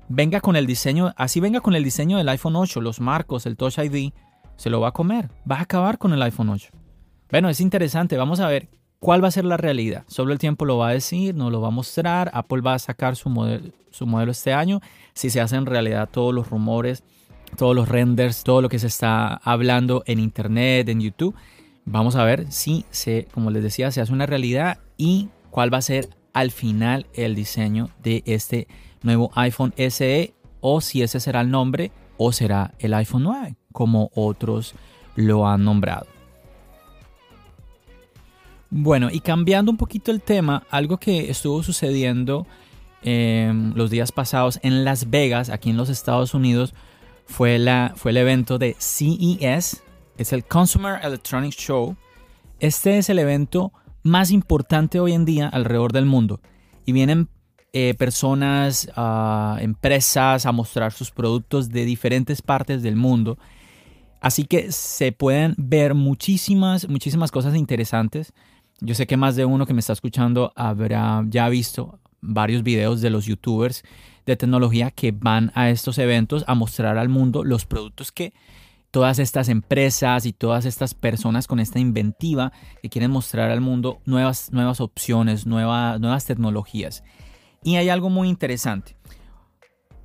venga 0.08 0.40
con 0.40 0.56
el 0.56 0.68
diseño, 0.68 1.16
así 1.18 1.40
venga 1.40 1.62
con 1.62 1.74
el 1.74 1.84
diseño 1.84 2.20
del 2.20 2.30
iPhone 2.30 2.56
8, 2.58 2.80
los 2.80 3.02
marcos, 3.02 3.48
el 3.48 3.58
Touch 3.58 3.80
ID, 3.80 4.14
se 4.56 4.70
lo 4.70 4.80
va 4.80 4.90
a 4.90 4.94
comer, 4.94 5.32
va 5.52 5.56
a 5.56 5.62
acabar 5.62 5.98
con 5.98 6.14
el 6.14 6.22
iPhone 6.22 6.50
8. 6.50 6.70
Bueno, 7.32 7.50
es 7.50 7.60
interesante, 7.60 8.18
vamos 8.18 8.40
a 8.40 8.48
ver 8.48 8.70
cuál 9.00 9.24
va 9.24 9.30
a 9.30 9.32
ser 9.32 9.46
la 9.46 9.58
realidad. 9.58 10.04
Solo 10.06 10.32
el 10.32 10.38
tiempo 10.38 10.66
lo 10.66 10.78
va 10.78 10.90
a 10.90 10.94
decir, 10.94 11.34
nos 11.34 11.52
lo 11.52 11.60
va 11.60 11.70
a 11.70 11.72
mostrar, 11.72 12.30
Apple 12.36 12.62
va 12.62 12.76
a 12.76 12.80
sacar 12.80 13.16
su 13.16 13.32
modelo, 13.32 13.72
su 13.90 14.06
modelo 14.06 14.32
este 14.32 14.54
año, 14.54 14.80
si 15.16 15.32
se 15.32 15.42
hacen 15.42 15.66
realidad 15.66 16.08
todos 16.08 16.36
los 16.36 16.52
rumores 16.52 17.04
todos 17.58 17.76
los 17.76 17.90
renders, 17.90 18.44
todo 18.44 18.62
lo 18.62 18.70
que 18.70 18.80
se 18.80 18.88
está 18.88 19.36
hablando 19.36 20.04
en 20.06 20.20
internet, 20.20 20.90
en 20.90 21.02
YouTube. 21.02 21.36
Vamos 21.86 22.16
a 22.16 22.24
ver 22.24 22.52
si 22.52 22.86
se, 22.90 23.28
como 23.34 23.52
les 23.52 23.64
decía, 23.64 23.92
se 23.92 24.02
hace 24.02 24.14
una 24.14 24.26
realidad 24.26 24.80
y 24.98 25.30
cuál 25.50 25.74
va 25.74 25.80
a 25.80 25.82
ser 25.82 26.10
al 26.34 26.52
final 26.52 27.08
el 27.14 27.36
diseño 27.36 27.90
de 28.02 28.24
este 28.26 28.68
nuevo 29.02 29.32
iPhone 29.36 29.74
SE 29.90 30.34
o 30.62 30.82
si 30.82 31.02
ese 31.02 31.20
será 31.20 31.42
el 31.42 31.50
nombre 31.50 31.92
o 32.18 32.32
será 32.32 32.74
el 32.80 32.94
iPhone 32.94 33.24
9 33.24 33.56
como 33.72 34.12
otros 34.14 34.76
lo 35.16 35.48
han 35.48 35.64
nombrado. 35.64 36.08
Bueno, 38.70 39.10
y 39.12 39.20
cambiando 39.20 39.70
un 39.70 39.78
poquito 39.78 40.12
el 40.12 40.22
tema, 40.22 40.64
algo 40.70 40.98
que 40.98 41.30
estuvo 41.30 41.62
sucediendo 41.62 42.48
em, 43.02 43.74
los 43.76 43.90
días 43.90 44.14
pasados 44.14 44.60
en 44.64 44.86
Las 44.86 45.10
Vegas, 45.10 45.50
aquí 45.50 45.72
en 45.72 45.78
los 45.78 45.90
Estados 45.90 46.34
Unidos, 46.34 46.74
fue, 47.32 47.58
la, 47.58 47.94
fue 47.96 48.12
el 48.12 48.18
evento 48.18 48.60
de 48.60 48.76
CES, 48.78 49.84
es 50.18 50.34
el 50.34 50.44
Consumer 50.44 51.00
Electronics 51.02 51.56
Show. 51.56 51.96
Este 52.60 52.98
es 52.98 53.10
el 53.10 53.20
evento 53.20 53.72
más 54.04 54.32
importante 54.32 55.00
hoy 55.00 55.14
en 55.14 55.24
día 55.24 55.48
alrededor 55.48 55.94
del 55.94 56.06
mundo. 56.06 56.42
Y 56.86 56.92
vienen 56.92 57.30
eh, 57.72 57.96
personas, 57.98 58.90
uh, 58.98 59.58
empresas 59.60 60.46
a 60.46 60.52
mostrar 60.52 60.92
sus 60.92 61.10
productos 61.10 61.70
de 61.70 61.86
diferentes 61.86 62.42
partes 62.42 62.84
del 62.84 62.98
mundo. 62.98 63.38
Así 64.20 64.44
que 64.44 64.72
se 64.74 65.14
pueden 65.14 65.56
ver 65.58 65.96
muchísimas, 65.96 66.88
muchísimas 66.90 67.32
cosas 67.32 67.56
interesantes. 67.56 68.34
Yo 68.82 68.94
sé 68.94 69.08
que 69.08 69.16
más 69.16 69.38
de 69.38 69.46
uno 69.46 69.66
que 69.66 69.74
me 69.74 69.80
está 69.80 69.94
escuchando 69.94 70.52
habrá 70.56 71.24
ya 71.28 71.48
visto 71.48 71.98
varios 72.20 72.62
videos 72.62 73.00
de 73.00 73.10
los 73.10 73.26
youtubers 73.26 73.84
de 74.26 74.36
tecnología 74.36 74.92
que 74.92 75.12
van 75.12 75.52
a 75.56 75.70
estos 75.70 75.98
eventos 75.98 76.44
a 76.48 76.56
mostrar 76.56 76.98
al 76.98 77.10
mundo 77.10 77.44
los 77.44 77.66
productos 77.66 78.12
que 78.12 78.34
todas 78.92 79.20
estas 79.20 79.50
empresas 79.50 80.26
y 80.26 80.34
todas 80.34 80.66
estas 80.66 80.94
personas 80.94 81.48
con 81.48 81.60
esta 81.60 81.80
inventiva 81.80 82.52
que 82.82 82.90
quieren 82.90 83.12
mostrar 83.12 83.50
al 83.50 83.62
mundo 83.62 84.02
nuevas, 84.06 84.52
nuevas 84.52 84.82
opciones, 84.82 85.46
nuevas, 85.46 86.00
nuevas 86.00 86.26
tecnologías. 86.26 87.04
Y 87.64 87.78
hay 87.78 87.90
algo 87.90 88.10
muy 88.10 88.28
interesante. 88.28 88.96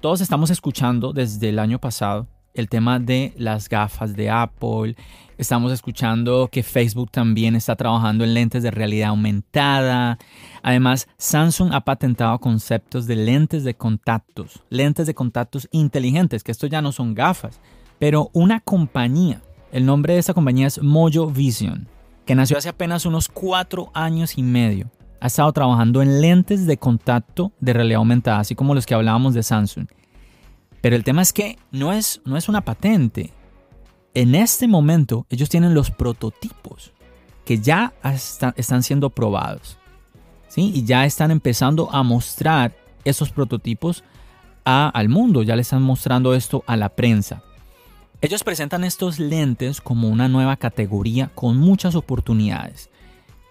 Todos 0.00 0.20
estamos 0.20 0.50
escuchando 0.50 1.12
desde 1.12 1.48
el 1.48 1.58
año 1.58 1.80
pasado 1.80 2.28
el 2.56 2.68
tema 2.68 2.98
de 2.98 3.32
las 3.36 3.68
gafas 3.68 4.16
de 4.16 4.30
Apple. 4.30 4.96
Estamos 5.38 5.70
escuchando 5.70 6.48
que 6.50 6.62
Facebook 6.62 7.10
también 7.10 7.54
está 7.54 7.76
trabajando 7.76 8.24
en 8.24 8.32
lentes 8.32 8.62
de 8.62 8.70
realidad 8.70 9.10
aumentada. 9.10 10.18
Además, 10.62 11.06
Samsung 11.18 11.72
ha 11.74 11.82
patentado 11.82 12.38
conceptos 12.38 13.06
de 13.06 13.16
lentes 13.16 13.62
de 13.62 13.74
contactos, 13.74 14.62
lentes 14.70 15.06
de 15.06 15.14
contactos 15.14 15.68
inteligentes, 15.70 16.42
que 16.42 16.52
esto 16.52 16.66
ya 16.66 16.80
no 16.80 16.90
son 16.90 17.14
gafas, 17.14 17.60
pero 17.98 18.30
una 18.32 18.60
compañía. 18.60 19.42
El 19.72 19.84
nombre 19.84 20.14
de 20.14 20.20
esta 20.20 20.32
compañía 20.32 20.68
es 20.68 20.82
Mojo 20.82 21.26
Vision, 21.26 21.86
que 22.24 22.34
nació 22.34 22.56
hace 22.56 22.70
apenas 22.70 23.04
unos 23.04 23.28
cuatro 23.28 23.90
años 23.92 24.38
y 24.38 24.42
medio. 24.42 24.90
Ha 25.20 25.26
estado 25.26 25.52
trabajando 25.52 26.00
en 26.00 26.22
lentes 26.22 26.66
de 26.66 26.78
contacto 26.78 27.52
de 27.60 27.74
realidad 27.74 27.98
aumentada, 27.98 28.38
así 28.38 28.54
como 28.54 28.74
los 28.74 28.86
que 28.86 28.94
hablábamos 28.94 29.34
de 29.34 29.42
Samsung. 29.42 29.86
Pero 30.86 30.94
el 30.94 31.02
tema 31.02 31.20
es 31.20 31.32
que 31.32 31.58
no 31.72 31.92
es, 31.92 32.20
no 32.24 32.36
es 32.36 32.48
una 32.48 32.60
patente. 32.60 33.32
En 34.14 34.36
este 34.36 34.68
momento 34.68 35.26
ellos 35.30 35.48
tienen 35.48 35.74
los 35.74 35.90
prototipos 35.90 36.92
que 37.44 37.58
ya 37.58 37.92
están 38.54 38.84
siendo 38.84 39.10
probados. 39.10 39.78
¿sí? 40.46 40.70
Y 40.72 40.84
ya 40.84 41.04
están 41.04 41.32
empezando 41.32 41.90
a 41.90 42.04
mostrar 42.04 42.76
esos 43.04 43.30
prototipos 43.30 44.04
al 44.62 45.08
mundo. 45.08 45.42
Ya 45.42 45.56
le 45.56 45.62
están 45.62 45.82
mostrando 45.82 46.36
esto 46.36 46.62
a 46.68 46.76
la 46.76 46.90
prensa. 46.90 47.42
Ellos 48.20 48.44
presentan 48.44 48.84
estos 48.84 49.18
lentes 49.18 49.80
como 49.80 50.08
una 50.08 50.28
nueva 50.28 50.56
categoría 50.56 51.32
con 51.34 51.56
muchas 51.56 51.96
oportunidades 51.96 52.90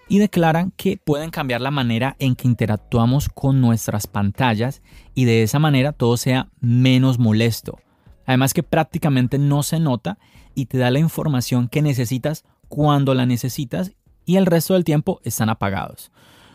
y 0.08 0.20
declaran 0.20 0.72
que 0.72 0.98
pueden 0.98 1.32
cambiar 1.32 1.62
la 1.62 1.72
manera 1.72 2.16
en 2.20 2.36
que 2.36 2.48
interactuamos 2.48 3.30
con 3.30 3.62
nuestras 3.62 4.08
pantallas 4.08 4.82
y 5.14 5.26
de 5.26 5.44
esa 5.44 5.60
manera 5.60 5.94
todo 5.94 6.18
sea 6.18 6.50
menos 6.60 7.18
molesto. 7.18 7.80
Además 8.26 8.54
que 8.54 8.64
prácticamente 8.64 9.38
no 9.38 9.64
se 9.64 9.80
nota 9.80 10.18
y 10.54 10.66
te 10.66 10.78
da 10.78 10.92
la 10.92 11.00
información 11.00 11.68
que 11.68 11.82
necesitas 11.82 12.44
cuando 12.68 13.14
la 13.14 13.26
necesitas 13.26 13.94
y 14.26 14.38
el 14.38 14.46
resto 14.46 14.74
del 14.74 14.84
tiempo 14.84 15.20
están 15.24 15.50
apagados. 15.50 16.12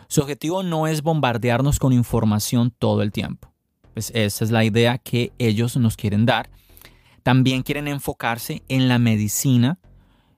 Su 0.09 0.23
objetivo 0.23 0.63
no 0.63 0.87
es 0.87 1.03
bombardearnos 1.03 1.79
con 1.79 1.93
información 1.93 2.73
todo 2.77 3.03
el 3.03 3.13
tiempo. 3.13 3.53
Pues 3.95 4.11
esa 4.15 4.45
es 4.45 4.51
la 4.51 4.65
idea 4.65 4.99
que 4.99 5.33
ellos 5.39 5.77
nos 5.77 5.97
quieren 5.97 6.27
dar. 6.27 6.51
También 7.23 7.63
quieren 7.63 7.87
enfocarse 7.87 8.63
en 8.69 8.89
la 8.89 8.99
medicina 8.99 9.79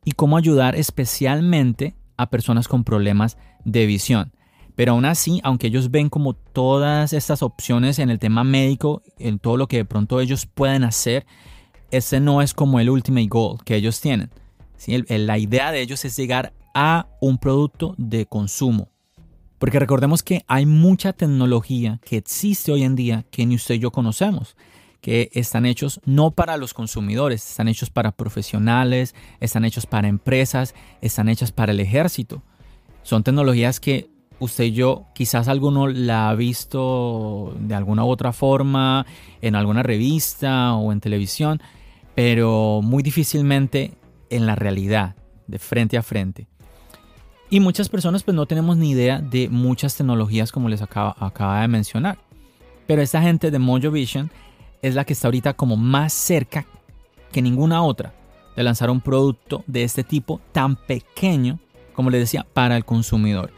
y 0.04 0.12
cómo 0.12 0.36
ayudar 0.36 0.74
especialmente 0.74 1.94
a 2.22 2.30
personas 2.30 2.68
con 2.68 2.84
problemas 2.84 3.36
de 3.64 3.86
visión. 3.86 4.32
Pero 4.74 4.92
aún 4.92 5.04
así, 5.04 5.40
aunque 5.44 5.66
ellos 5.66 5.90
ven 5.90 6.08
como 6.08 6.34
todas 6.34 7.12
estas 7.12 7.42
opciones 7.42 7.98
en 7.98 8.10
el 8.10 8.18
tema 8.18 8.42
médico, 8.42 9.02
en 9.18 9.38
todo 9.38 9.56
lo 9.56 9.68
que 9.68 9.78
de 9.78 9.84
pronto 9.84 10.20
ellos 10.20 10.46
pueden 10.46 10.84
hacer, 10.84 11.26
ese 11.90 12.20
no 12.20 12.40
es 12.40 12.54
como 12.54 12.80
el 12.80 12.88
ultimate 12.88 13.26
goal 13.26 13.58
que 13.64 13.76
ellos 13.76 14.00
tienen. 14.00 14.30
¿sí? 14.76 15.04
la 15.08 15.38
idea 15.38 15.70
de 15.70 15.82
ellos 15.82 16.04
es 16.04 16.16
llegar 16.16 16.54
a 16.74 17.06
un 17.20 17.38
producto 17.38 17.94
de 17.98 18.26
consumo. 18.26 18.88
Porque 19.58 19.78
recordemos 19.78 20.22
que 20.22 20.44
hay 20.48 20.66
mucha 20.66 21.12
tecnología 21.12 22.00
que 22.04 22.16
existe 22.16 22.72
hoy 22.72 22.82
en 22.82 22.96
día 22.96 23.24
que 23.30 23.46
ni 23.46 23.54
usted 23.54 23.76
y 23.76 23.78
yo 23.78 23.92
conocemos, 23.92 24.56
que 25.02 25.30
están 25.34 25.66
hechos 25.66 26.00
no 26.06 26.30
para 26.30 26.56
los 26.56 26.72
consumidores, 26.72 27.46
están 27.46 27.68
hechos 27.68 27.90
para 27.90 28.12
profesionales, 28.12 29.14
están 29.40 29.64
hechos 29.64 29.84
para 29.84 30.08
empresas, 30.08 30.74
están 31.02 31.28
hechas 31.28 31.50
para 31.50 31.72
el 31.72 31.80
ejército. 31.80 32.42
Son 33.02 33.24
tecnologías 33.24 33.80
que 33.80 34.08
usted 34.38 34.64
y 34.64 34.72
yo 34.72 35.06
quizás 35.12 35.48
alguno 35.48 35.88
la 35.88 36.30
ha 36.30 36.34
visto 36.36 37.52
de 37.58 37.74
alguna 37.74 38.04
u 38.04 38.08
otra 38.08 38.32
forma 38.32 39.04
en 39.42 39.56
alguna 39.56 39.82
revista 39.82 40.74
o 40.74 40.92
en 40.92 41.00
televisión, 41.00 41.60
pero 42.14 42.80
muy 42.80 43.02
difícilmente 43.02 43.94
en 44.30 44.46
la 44.46 44.54
realidad, 44.54 45.16
de 45.48 45.58
frente 45.58 45.98
a 45.98 46.02
frente. 46.02 46.46
Y 47.50 47.58
muchas 47.58 47.88
personas 47.88 48.22
pues 48.22 48.36
no 48.36 48.46
tenemos 48.46 48.76
ni 48.76 48.90
idea 48.90 49.18
de 49.20 49.48
muchas 49.48 49.96
tecnologías 49.96 50.52
como 50.52 50.68
les 50.68 50.80
acaba, 50.80 51.16
acaba 51.18 51.60
de 51.60 51.68
mencionar. 51.68 52.18
Pero 52.86 53.02
esta 53.02 53.20
gente 53.20 53.50
de 53.50 53.58
Mojo 53.58 53.90
Vision 53.90 54.30
es 54.82 54.94
la 54.94 55.04
que 55.04 55.12
está 55.12 55.28
ahorita 55.28 55.54
como 55.54 55.76
más 55.76 56.12
cerca 56.12 56.66
que 57.30 57.40
ninguna 57.40 57.82
otra 57.82 58.12
de 58.56 58.62
lanzar 58.62 58.90
un 58.90 59.00
producto 59.00 59.64
de 59.66 59.84
este 59.84 60.04
tipo 60.04 60.40
tan 60.52 60.76
pequeño, 60.76 61.58
como 61.94 62.10
les 62.10 62.20
decía, 62.20 62.46
para 62.52 62.76
el 62.76 62.84
consumidor. 62.84 63.52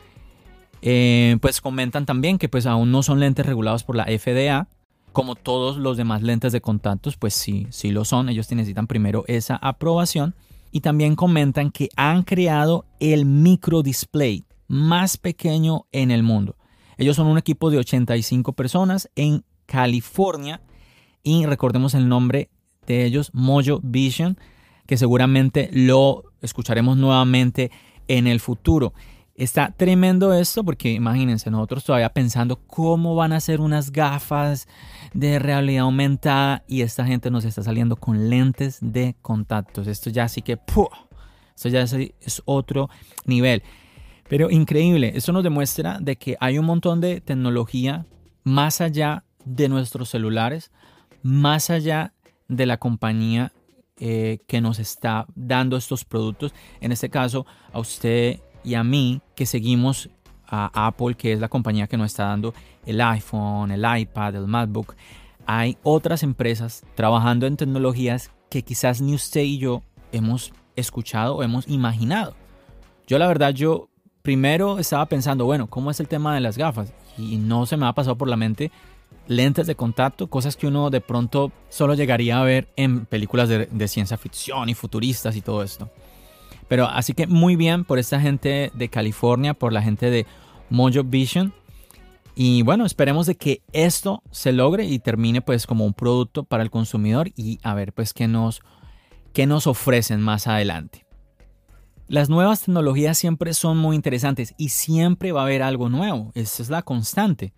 Eh, 0.82 1.38
pues 1.40 1.60
comentan 1.60 2.06
también 2.06 2.38
que 2.38 2.48
pues 2.48 2.66
aún 2.66 2.92
no 2.92 3.02
son 3.02 3.18
lentes 3.18 3.44
regulados 3.44 3.82
por 3.82 3.96
la 3.96 4.04
FDA, 4.04 4.68
como 5.12 5.34
todos 5.34 5.78
los 5.78 5.96
demás 5.96 6.22
lentes 6.22 6.52
de 6.52 6.60
contactos, 6.60 7.16
pues 7.16 7.34
sí, 7.34 7.66
sí 7.70 7.90
lo 7.90 8.04
son. 8.04 8.28
Ellos 8.28 8.50
necesitan 8.52 8.86
primero 8.86 9.24
esa 9.26 9.56
aprobación 9.56 10.34
y 10.72 10.80
también 10.80 11.16
comentan 11.16 11.70
que 11.70 11.88
han 11.96 12.22
creado 12.22 12.84
el 13.00 13.24
micro 13.24 13.82
display 13.82 14.44
más 14.66 15.16
pequeño 15.16 15.86
en 15.92 16.10
el 16.10 16.22
mundo. 16.22 16.56
Ellos 16.98 17.16
son 17.16 17.28
un 17.28 17.38
equipo 17.38 17.70
de 17.70 17.78
85 17.78 18.52
personas 18.52 19.08
en 19.14 19.44
California 19.66 20.60
y 21.24 21.46
recordemos 21.46 21.94
el 21.94 22.08
nombre 22.08 22.50
de 22.86 23.04
ellos, 23.04 23.30
Mojo 23.32 23.80
Vision, 23.82 24.38
que 24.86 24.96
seguramente 24.96 25.70
lo 25.72 26.24
escucharemos 26.42 26.96
nuevamente 26.96 27.72
en 28.06 28.26
el 28.26 28.38
futuro. 28.38 28.92
Está 29.34 29.72
tremendo 29.76 30.32
esto 30.32 30.62
porque 30.62 30.92
imagínense, 30.92 31.50
nosotros 31.50 31.82
todavía 31.82 32.10
pensando 32.10 32.56
cómo 32.66 33.16
van 33.16 33.32
a 33.32 33.40
ser 33.40 33.60
unas 33.60 33.90
gafas 33.90 34.68
de 35.12 35.40
realidad 35.40 35.84
aumentada 35.84 36.62
y 36.68 36.82
esta 36.82 37.04
gente 37.04 37.32
nos 37.32 37.44
está 37.44 37.64
saliendo 37.64 37.96
con 37.96 38.30
lentes 38.30 38.78
de 38.80 39.16
contactos. 39.22 39.88
Esto 39.88 40.10
ya 40.10 40.28
sí 40.28 40.42
que, 40.42 40.56
ya 41.64 41.80
es 41.80 42.42
otro 42.44 42.90
nivel. 43.24 43.64
Pero 44.28 44.50
increíble, 44.50 45.12
esto 45.14 45.32
nos 45.32 45.42
demuestra 45.42 45.98
de 46.00 46.16
que 46.16 46.36
hay 46.38 46.58
un 46.58 46.66
montón 46.66 47.00
de 47.00 47.20
tecnología 47.20 48.06
más 48.44 48.80
allá 48.80 49.24
de 49.44 49.68
nuestros 49.68 50.10
celulares, 50.10 50.70
más 51.24 51.70
allá 51.70 52.12
de 52.48 52.66
la 52.66 52.76
compañía 52.76 53.50
eh, 53.96 54.38
que 54.46 54.60
nos 54.60 54.78
está 54.78 55.26
dando 55.34 55.76
estos 55.76 56.04
productos. 56.04 56.52
En 56.80 56.92
este 56.92 57.08
caso, 57.08 57.46
a 57.72 57.80
usted 57.80 58.40
y 58.62 58.74
a 58.74 58.84
mí 58.84 59.22
que 59.34 59.46
seguimos 59.46 60.10
a 60.46 60.86
Apple, 60.86 61.14
que 61.14 61.32
es 61.32 61.40
la 61.40 61.48
compañía 61.48 61.86
que 61.86 61.96
nos 61.96 62.12
está 62.12 62.26
dando 62.26 62.52
el 62.84 63.00
iPhone, 63.00 63.70
el 63.70 63.84
iPad, 64.00 64.36
el 64.36 64.46
MacBook, 64.46 64.94
hay 65.46 65.78
otras 65.82 66.22
empresas 66.22 66.84
trabajando 66.94 67.46
en 67.46 67.56
tecnologías 67.56 68.30
que 68.50 68.62
quizás 68.62 69.00
ni 69.00 69.14
usted 69.14 69.42
y 69.42 69.58
yo 69.58 69.82
hemos 70.12 70.52
escuchado 70.76 71.36
o 71.36 71.42
hemos 71.42 71.66
imaginado. 71.68 72.36
Yo 73.06 73.18
la 73.18 73.26
verdad, 73.26 73.54
yo 73.54 73.88
primero 74.20 74.78
estaba 74.78 75.06
pensando, 75.06 75.46
bueno, 75.46 75.68
¿cómo 75.68 75.90
es 75.90 76.00
el 76.00 76.08
tema 76.08 76.34
de 76.34 76.40
las 76.40 76.58
gafas? 76.58 76.92
Y 77.16 77.38
no 77.38 77.64
se 77.64 77.78
me 77.78 77.86
ha 77.86 77.94
pasado 77.94 78.16
por 78.16 78.28
la 78.28 78.36
mente 78.36 78.70
lentes 79.26 79.66
de 79.66 79.74
contacto, 79.74 80.28
cosas 80.28 80.56
que 80.56 80.66
uno 80.66 80.90
de 80.90 81.00
pronto 81.00 81.52
solo 81.68 81.94
llegaría 81.94 82.40
a 82.40 82.44
ver 82.44 82.68
en 82.76 83.06
películas 83.06 83.48
de, 83.48 83.88
ciencia 83.88 84.16
ficción 84.16 84.68
y 84.68 84.74
futuristas 84.74 85.36
y 85.36 85.40
todo 85.40 85.62
esto. 85.62 85.90
Pero 86.68 86.86
así 86.86 87.14
que 87.14 87.26
muy 87.26 87.56
bien 87.56 87.84
por 87.84 87.98
esta 87.98 88.20
gente 88.20 88.70
de 88.74 88.88
California, 88.88 89.54
por 89.54 89.72
la 89.72 89.82
gente 89.82 90.10
de 90.10 90.26
Mojo 90.70 91.04
Vision. 91.04 91.52
Y 92.34 92.62
bueno, 92.62 92.84
esperemos 92.84 93.26
de 93.26 93.36
que 93.36 93.62
esto 93.72 94.22
se 94.30 94.52
logre 94.52 94.84
y 94.86 94.98
termine 94.98 95.40
pues 95.40 95.66
como 95.66 95.84
un 95.84 95.94
producto 95.94 96.42
para 96.44 96.62
el 96.62 96.70
consumidor 96.70 97.30
y 97.36 97.60
a 97.62 97.74
ver 97.74 97.92
pues 97.92 98.12
qué 98.12 98.26
nos, 98.26 98.60
qué 99.32 99.46
nos 99.46 99.66
ofrecen 99.66 100.20
más 100.20 100.46
adelante. 100.46 101.04
Las 102.08 102.28
nuevas 102.28 102.62
tecnologías 102.62 103.16
siempre 103.16 103.54
son 103.54 103.78
muy 103.78 103.96
interesantes 103.96 104.54
y 104.58 104.70
siempre 104.70 105.32
va 105.32 105.42
a 105.42 105.44
haber 105.44 105.62
algo 105.62 105.88
nuevo. 105.88 106.32
Esa 106.34 106.62
es 106.62 106.70
la 106.70 106.82
constante. 106.82 107.54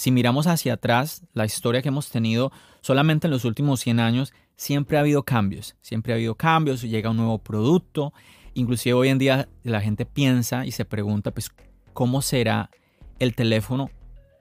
Si 0.00 0.10
miramos 0.10 0.46
hacia 0.46 0.72
atrás, 0.72 1.26
la 1.34 1.44
historia 1.44 1.82
que 1.82 1.88
hemos 1.88 2.08
tenido 2.08 2.52
solamente 2.80 3.26
en 3.26 3.32
los 3.32 3.44
últimos 3.44 3.80
100 3.80 4.00
años, 4.00 4.32
siempre 4.56 4.96
ha 4.96 5.00
habido 5.00 5.24
cambios. 5.24 5.76
Siempre 5.82 6.14
ha 6.14 6.16
habido 6.16 6.36
cambios, 6.36 6.80
llega 6.80 7.10
un 7.10 7.18
nuevo 7.18 7.36
producto 7.36 8.14
Inclusive 8.54 8.94
hoy 8.94 9.08
en 9.08 9.18
día 9.18 9.48
la 9.62 9.82
gente 9.82 10.06
piensa 10.06 10.64
y 10.64 10.72
se 10.72 10.86
pregunta, 10.86 11.32
pues, 11.32 11.50
¿cómo 11.92 12.22
será 12.22 12.70
el 13.18 13.34
teléfono 13.34 13.90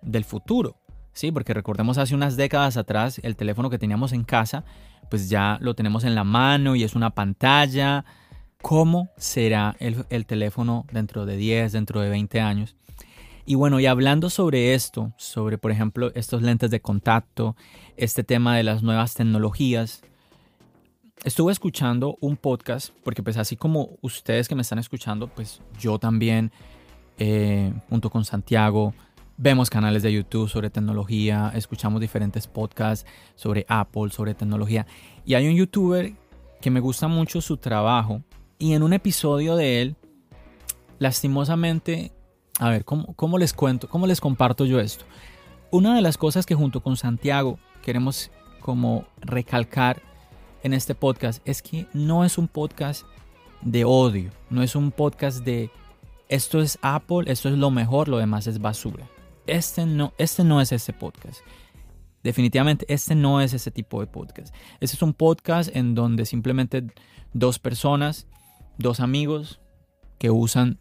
del 0.02 0.24
futuro? 0.24 0.78
Sí, 1.12 1.30
porque 1.34 1.54
recordemos 1.54 1.98
hace 1.98 2.16
unas 2.16 2.38
décadas 2.38 2.78
atrás 2.78 3.20
el 3.22 3.36
teléfono 3.36 3.70
que 3.70 3.78
teníamos 3.78 4.14
en 4.14 4.24
casa, 4.24 4.64
pues 5.12 5.30
ya 5.30 5.58
lo 5.60 5.76
tenemos 5.76 6.06
en 6.06 6.16
la 6.16 6.24
mano 6.24 6.78
y 6.78 6.84
es 6.84 6.96
una 6.96 7.10
pantalla. 7.10 8.06
¿Cómo 8.62 9.10
será 9.18 9.76
el, 9.80 10.06
el 10.10 10.26
teléfono 10.26 10.86
dentro 10.90 11.26
de 11.26 11.36
10, 11.36 11.74
dentro 11.74 12.00
de 12.00 12.10
20 12.10 12.40
años? 12.40 12.78
Y 13.50 13.56
bueno, 13.56 13.80
y 13.80 13.88
hablando 13.88 14.30
sobre 14.30 14.76
esto, 14.76 15.12
sobre 15.18 15.58
por 15.58 15.72
ejemplo 15.72 16.12
estos 16.14 16.44
lentes 16.44 16.70
de 16.70 16.82
contacto, 16.82 17.56
este 17.98 18.24
tema 18.24 18.56
de 18.56 18.62
las 18.62 18.84
nuevas 18.84 19.16
tecnologías, 19.16 20.04
estuve 21.24 21.52
escuchando 21.52 22.16
un 22.22 22.38
podcast, 22.38 22.94
porque 23.04 23.24
pues 23.24 23.38
así 23.38 23.56
como 23.56 23.98
ustedes 24.02 24.48
que 24.48 24.54
me 24.54 24.62
están 24.62 24.78
escuchando, 24.78 25.30
pues 25.30 25.64
yo 25.80 25.98
también, 25.98 26.52
eh, 27.18 27.74
junto 27.90 28.12
con 28.12 28.24
Santiago, 28.24 28.94
vemos 29.36 29.72
canales 29.72 30.04
de 30.04 30.14
YouTube 30.14 30.48
sobre 30.48 30.70
tecnología, 30.70 31.52
escuchamos 31.56 32.02
diferentes 32.02 32.46
podcasts 32.46 33.10
sobre 33.34 33.66
Apple, 33.68 34.12
sobre 34.12 34.36
tecnología. 34.36 34.86
Y 35.26 35.34
hay 35.34 35.48
un 35.48 35.56
youtuber 35.56 36.14
que 36.62 36.70
me 36.70 36.82
gusta 36.82 37.08
mucho 37.08 37.42
su 37.42 37.58
trabajo 37.58 38.22
y 38.60 38.74
en 38.74 38.84
un 38.84 38.94
episodio 38.94 39.56
de 39.56 39.82
él, 39.82 39.96
lastimosamente, 41.00 42.12
a 42.60 42.70
ver, 42.70 42.86
¿cómo, 42.86 43.14
cómo 43.14 43.38
les 43.38 43.54
cuento? 43.54 43.90
¿Cómo 43.90 44.06
les 44.06 44.20
comparto 44.20 44.66
yo 44.66 44.80
esto? 44.80 45.06
Una 45.72 45.96
de 45.96 46.02
las 46.02 46.18
cosas 46.18 46.46
que 46.46 46.56
junto 46.56 46.82
con 46.82 46.98
Santiago 46.98 47.58
queremos 47.82 48.32
como 48.60 49.06
recalcar 49.22 50.02
en 50.62 50.74
este 50.74 50.94
podcast 50.94 51.42
es 51.46 51.62
que 51.62 51.88
no 51.94 52.26
es 52.26 52.38
un 52.38 52.50
podcast 52.50 53.06
de 53.62 53.86
odio, 53.86 54.32
no 54.50 54.62
es 54.62 54.76
un 54.76 54.92
podcast 54.92 55.44
de 55.44 55.72
esto 56.28 56.62
es 56.62 56.78
Apple, 56.82 57.24
esto 57.32 57.50
es 57.50 57.58
lo 57.58 57.72
mejor, 57.72 58.10
lo 58.10 58.18
demás 58.18 58.46
es 58.46 58.60
basura. 58.60 59.08
Este 59.48 59.86
no, 59.86 60.14
este 60.18 60.44
no 60.44 60.60
es 60.60 60.72
ese 60.74 60.92
podcast. 60.92 61.40
Definitivamente 62.24 62.86
este 62.90 63.16
no 63.16 63.40
es 63.40 63.54
ese 63.54 63.72
tipo 63.72 64.02
de 64.02 64.08
podcast. 64.08 64.54
Este 64.82 64.98
es 64.98 65.02
un 65.02 65.14
podcast 65.14 65.74
en 65.74 65.96
donde 65.96 66.26
simplemente 66.26 66.86
dos 67.34 67.58
personas, 67.58 68.28
dos 68.78 69.00
amigos 69.00 69.62
que 70.18 70.30
usan 70.30 70.78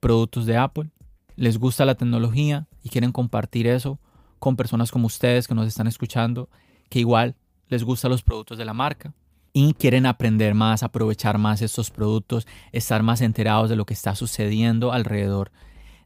productos 0.00 0.46
de 0.46 0.56
Apple, 0.56 0.90
les 1.38 1.56
gusta 1.58 1.84
la 1.84 1.94
tecnología 1.94 2.66
y 2.82 2.88
quieren 2.88 3.12
compartir 3.12 3.68
eso 3.68 4.00
con 4.40 4.56
personas 4.56 4.90
como 4.90 5.06
ustedes 5.06 5.46
que 5.46 5.54
nos 5.54 5.68
están 5.68 5.86
escuchando, 5.86 6.48
que 6.90 6.98
igual 6.98 7.36
les 7.68 7.84
gustan 7.84 8.10
los 8.10 8.22
productos 8.22 8.58
de 8.58 8.64
la 8.64 8.74
marca 8.74 9.14
y 9.52 9.72
quieren 9.74 10.06
aprender 10.06 10.54
más, 10.54 10.82
aprovechar 10.82 11.38
más 11.38 11.62
estos 11.62 11.90
productos, 11.90 12.46
estar 12.72 13.04
más 13.04 13.20
enterados 13.20 13.70
de 13.70 13.76
lo 13.76 13.86
que 13.86 13.94
está 13.94 14.16
sucediendo 14.16 14.92
alrededor 14.92 15.52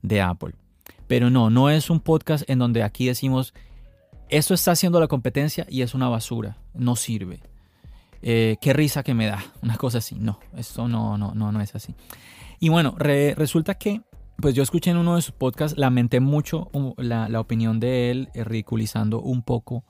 de 0.03 0.21
Apple. 0.21 0.55
Pero 1.07 1.31
no, 1.31 1.49
no 1.49 1.71
es 1.71 1.89
un 1.89 2.01
podcast 2.01 2.49
en 2.49 2.59
donde 2.59 2.83
aquí 2.83 3.07
decimos, 3.07 3.55
esto 4.29 4.53
está 4.53 4.73
haciendo 4.73 5.01
la 5.01 5.09
competencia 5.09 5.67
y 5.69 5.81
es 5.81 5.95
una 5.95 6.09
basura, 6.09 6.59
no 6.75 6.95
sirve. 6.95 7.41
Eh, 8.21 8.57
qué 8.61 8.75
risa 8.75 9.03
que 9.03 9.15
me 9.15 9.27
da, 9.27 9.43
una 9.63 9.79
cosa 9.79 9.99
así. 9.99 10.15
No, 10.15 10.41
esto 10.57 10.89
no, 10.89 11.17
no, 11.17 11.33
no, 11.35 11.53
no 11.53 11.61
es 11.63 11.75
así. 11.75 11.95
Y 12.61 12.69
bueno, 12.69 12.95
resulta 12.99 13.75
que 13.75 14.03
pues 14.43 14.55
yo 14.55 14.63
escuché 14.63 14.91
en 14.91 14.99
uno 14.99 15.17
de 15.17 15.23
sus 15.23 15.33
podcasts, 15.33 15.79
lamenté 15.79 16.21
mucho 16.21 16.71
la, 16.99 17.31
la 17.31 17.41
opinión 17.41 17.81
de 17.81 18.11
él, 18.11 18.29
eh, 18.35 18.45
ridiculizando 18.45 19.23
un 19.23 19.41
poco 19.41 19.85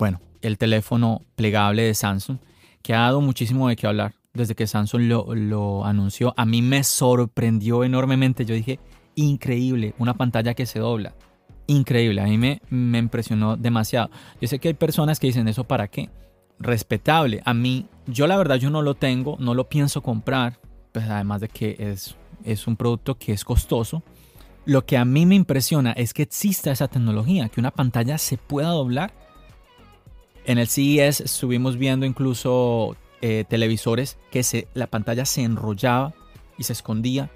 bueno, 0.00 0.18
el 0.40 0.56
teléfono 0.56 1.26
plegable 1.36 1.82
de 1.82 1.92
Samsung, 1.92 2.38
que 2.82 2.94
ha 2.94 3.00
dado 3.00 3.20
muchísimo 3.20 3.68
de 3.68 3.76
qué 3.76 3.86
hablar 3.86 4.14
desde 4.32 4.54
que 4.54 4.66
Samsung 4.66 5.02
lo, 5.02 5.84
anunció. 5.84 6.32
A 6.38 6.46
mí 6.46 6.62
me 6.62 6.82
sorprendió 6.84 7.84
enormemente. 7.84 8.46
Yo 8.46 8.54
dije, 8.54 8.80
increíble, 9.14 9.94
una 9.98 10.14
pantalla 10.14 10.54
que 10.54 10.64
se 10.64 10.78
dobla. 10.78 11.14
Increíble, 11.66 12.22
a 12.22 12.24
mí 12.24 12.38
me, 12.38 12.62
me 12.70 12.96
impresionó 12.96 13.58
demasiado. 13.58 14.10
Yo 14.40 14.48
sé 14.48 14.58
que 14.58 14.68
hay 14.68 14.74
personas 14.74 15.20
que 15.20 15.26
dicen 15.26 15.48
eso 15.48 15.64
para 15.64 15.88
qué. 15.88 16.08
Respetable. 16.58 17.42
A 17.44 17.52
mí, 17.52 17.84
yo 18.06 18.26
la 18.26 18.38
verdad 18.38 18.56
yo 18.56 18.70
no 18.70 18.80
lo 18.80 18.94
tengo, 18.94 19.36
no 19.38 19.52
lo 19.52 19.68
pienso 19.68 20.02
comprar, 20.02 20.58
pues 20.92 21.10
además 21.10 21.42
de 21.42 21.48
que 21.48 21.76
es, 21.78 22.16
es 22.44 22.66
un 22.66 22.76
producto 22.76 23.16
que 23.16 23.32
es 23.32 23.44
costoso. 23.44 24.02
Lo 24.64 24.84
que 24.84 24.96
a 24.96 25.04
mí 25.04 25.26
me 25.26 25.34
impresiona 25.34 25.92
es 25.92 26.12
que 26.12 26.22
exista 26.22 26.70
esa 26.70 26.88
tecnología, 26.88 27.48
que 27.48 27.60
una 27.60 27.70
pantalla 27.70 28.18
se 28.18 28.36
pueda 28.36 28.68
doblar. 28.68 29.12
En 30.44 30.58
el 30.58 30.68
CES 30.68 31.20
estuvimos 31.20 31.76
viendo 31.76 32.06
incluso 32.06 32.96
eh, 33.22 33.44
televisores 33.48 34.18
que 34.30 34.42
se, 34.42 34.68
la 34.74 34.86
pantalla 34.86 35.24
se 35.24 35.42
enrollaba 35.42 36.12
y 36.58 36.64
se 36.64 36.72
escondía. 36.72 37.30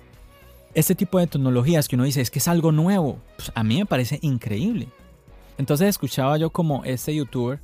Este 0.75 0.95
tipo 0.95 1.19
de 1.19 1.27
tecnologías 1.27 1.89
que 1.89 1.97
uno 1.97 2.05
dice 2.05 2.21
es 2.21 2.31
que 2.31 2.41
es 2.41 2.49
algo 2.49 2.73
nuevo, 2.73 3.19
pues 3.37 3.53
a 3.55 3.63
mí 3.63 3.79
me 3.79 3.87
parece 3.87 4.19
increíble. 4.23 4.89
Entonces 5.57 5.89
escuchaba 5.89 6.37
yo 6.37 6.51
como 6.51 6.85
este 6.85 7.15
youtuber, 7.15 7.61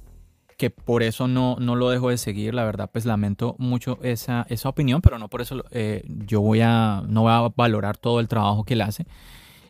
que 0.61 0.69
por 0.69 1.03
eso 1.03 1.27
no, 1.27 1.57
no 1.59 1.75
lo 1.75 1.89
dejo 1.89 2.11
de 2.11 2.19
seguir, 2.19 2.53
la 2.53 2.65
verdad 2.65 2.91
pues 2.93 3.07
lamento 3.07 3.57
mucho 3.57 3.99
esa, 4.03 4.45
esa 4.51 4.69
opinión, 4.69 5.01
pero 5.01 5.19
no 5.19 5.31
por 5.31 5.41
eso 5.41 5.65
eh, 5.71 6.05
yo 6.07 6.43
voy 6.43 6.61
a, 6.61 7.03
no 7.09 7.23
voy 7.23 7.33
a 7.33 7.49
valorar 7.57 7.97
todo 7.97 8.21
el 8.21 8.29
trabajo 8.29 8.65
que 8.65 8.75
él 8.75 8.83
hace 8.83 9.07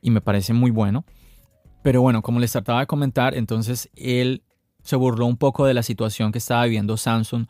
y 0.02 0.10
me 0.10 0.20
parece 0.20 0.52
muy 0.52 0.72
bueno. 0.72 1.04
Pero 1.82 2.02
bueno, 2.02 2.22
como 2.22 2.40
les 2.40 2.50
trataba 2.50 2.80
de 2.80 2.88
comentar, 2.88 3.36
entonces 3.36 3.88
él 3.94 4.42
se 4.82 4.96
burló 4.96 5.26
un 5.26 5.36
poco 5.36 5.64
de 5.64 5.74
la 5.74 5.84
situación 5.84 6.32
que 6.32 6.38
estaba 6.38 6.64
viviendo 6.64 6.96
Samsung 6.96 7.46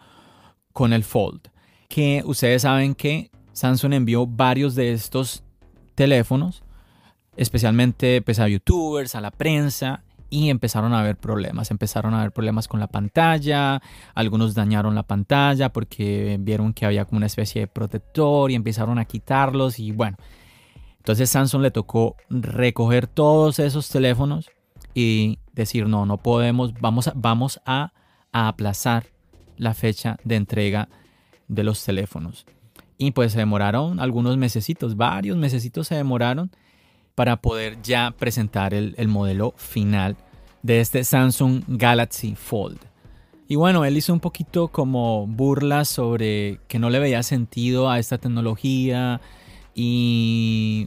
con 0.74 0.92
el 0.92 1.02
Fold. 1.02 1.48
Que 1.88 2.22
ustedes 2.26 2.60
saben 2.60 2.94
que 2.94 3.30
Samsung 3.54 3.94
envió 3.94 4.26
varios 4.26 4.74
de 4.74 4.92
estos 4.92 5.44
teléfonos, 5.94 6.62
especialmente 7.38 8.20
pues, 8.20 8.38
a 8.38 8.48
youtubers, 8.48 9.14
a 9.14 9.22
la 9.22 9.30
prensa, 9.30 10.04
y 10.30 10.48
empezaron 10.48 10.94
a 10.94 11.00
haber 11.00 11.16
problemas. 11.16 11.70
Empezaron 11.70 12.14
a 12.14 12.20
haber 12.20 12.32
problemas 12.32 12.68
con 12.68 12.80
la 12.80 12.86
pantalla, 12.86 13.82
algunos 14.14 14.54
dañaron 14.54 14.94
la 14.94 15.02
pantalla 15.02 15.72
porque 15.72 16.38
vieron 16.40 16.72
que 16.72 16.86
había 16.86 17.04
como 17.04 17.18
una 17.18 17.26
especie 17.26 17.62
de 17.62 17.66
protector 17.66 18.50
y 18.50 18.54
empezaron 18.54 18.98
a 18.98 19.04
quitarlos 19.04 19.78
y 19.78 19.90
bueno. 19.90 20.16
Entonces 20.98 21.28
Samsung 21.30 21.62
le 21.62 21.70
tocó 21.70 22.16
recoger 22.30 23.06
todos 23.06 23.58
esos 23.58 23.88
teléfonos 23.88 24.50
y 24.94 25.38
decir, 25.52 25.86
no, 25.86 26.06
no 26.06 26.18
podemos, 26.18 26.74
vamos 26.80 27.08
a, 27.08 27.12
vamos 27.16 27.60
a, 27.66 27.92
a 28.32 28.48
aplazar 28.48 29.06
la 29.56 29.74
fecha 29.74 30.16
de 30.24 30.36
entrega 30.36 30.88
de 31.48 31.64
los 31.64 31.84
teléfonos. 31.84 32.46
Y 32.96 33.12
pues 33.12 33.32
se 33.32 33.38
demoraron 33.38 33.98
algunos 33.98 34.36
mesecitos, 34.36 34.96
varios 34.96 35.36
mesecitos 35.36 35.88
se 35.88 35.94
demoraron 35.94 36.50
para 37.14 37.36
poder 37.36 37.82
ya 37.82 38.14
presentar 38.16 38.74
el, 38.74 38.94
el 38.96 39.08
modelo 39.08 39.54
final 39.56 40.16
de 40.62 40.80
este 40.80 41.04
Samsung 41.04 41.62
Galaxy 41.66 42.34
Fold. 42.34 42.78
Y 43.48 43.56
bueno, 43.56 43.84
él 43.84 43.96
hizo 43.96 44.12
un 44.12 44.20
poquito 44.20 44.68
como 44.68 45.26
burla 45.26 45.84
sobre 45.84 46.60
que 46.68 46.78
no 46.78 46.88
le 46.88 47.00
veía 47.00 47.22
sentido 47.22 47.90
a 47.90 47.98
esta 47.98 48.18
tecnología 48.18 49.20
y 49.74 50.86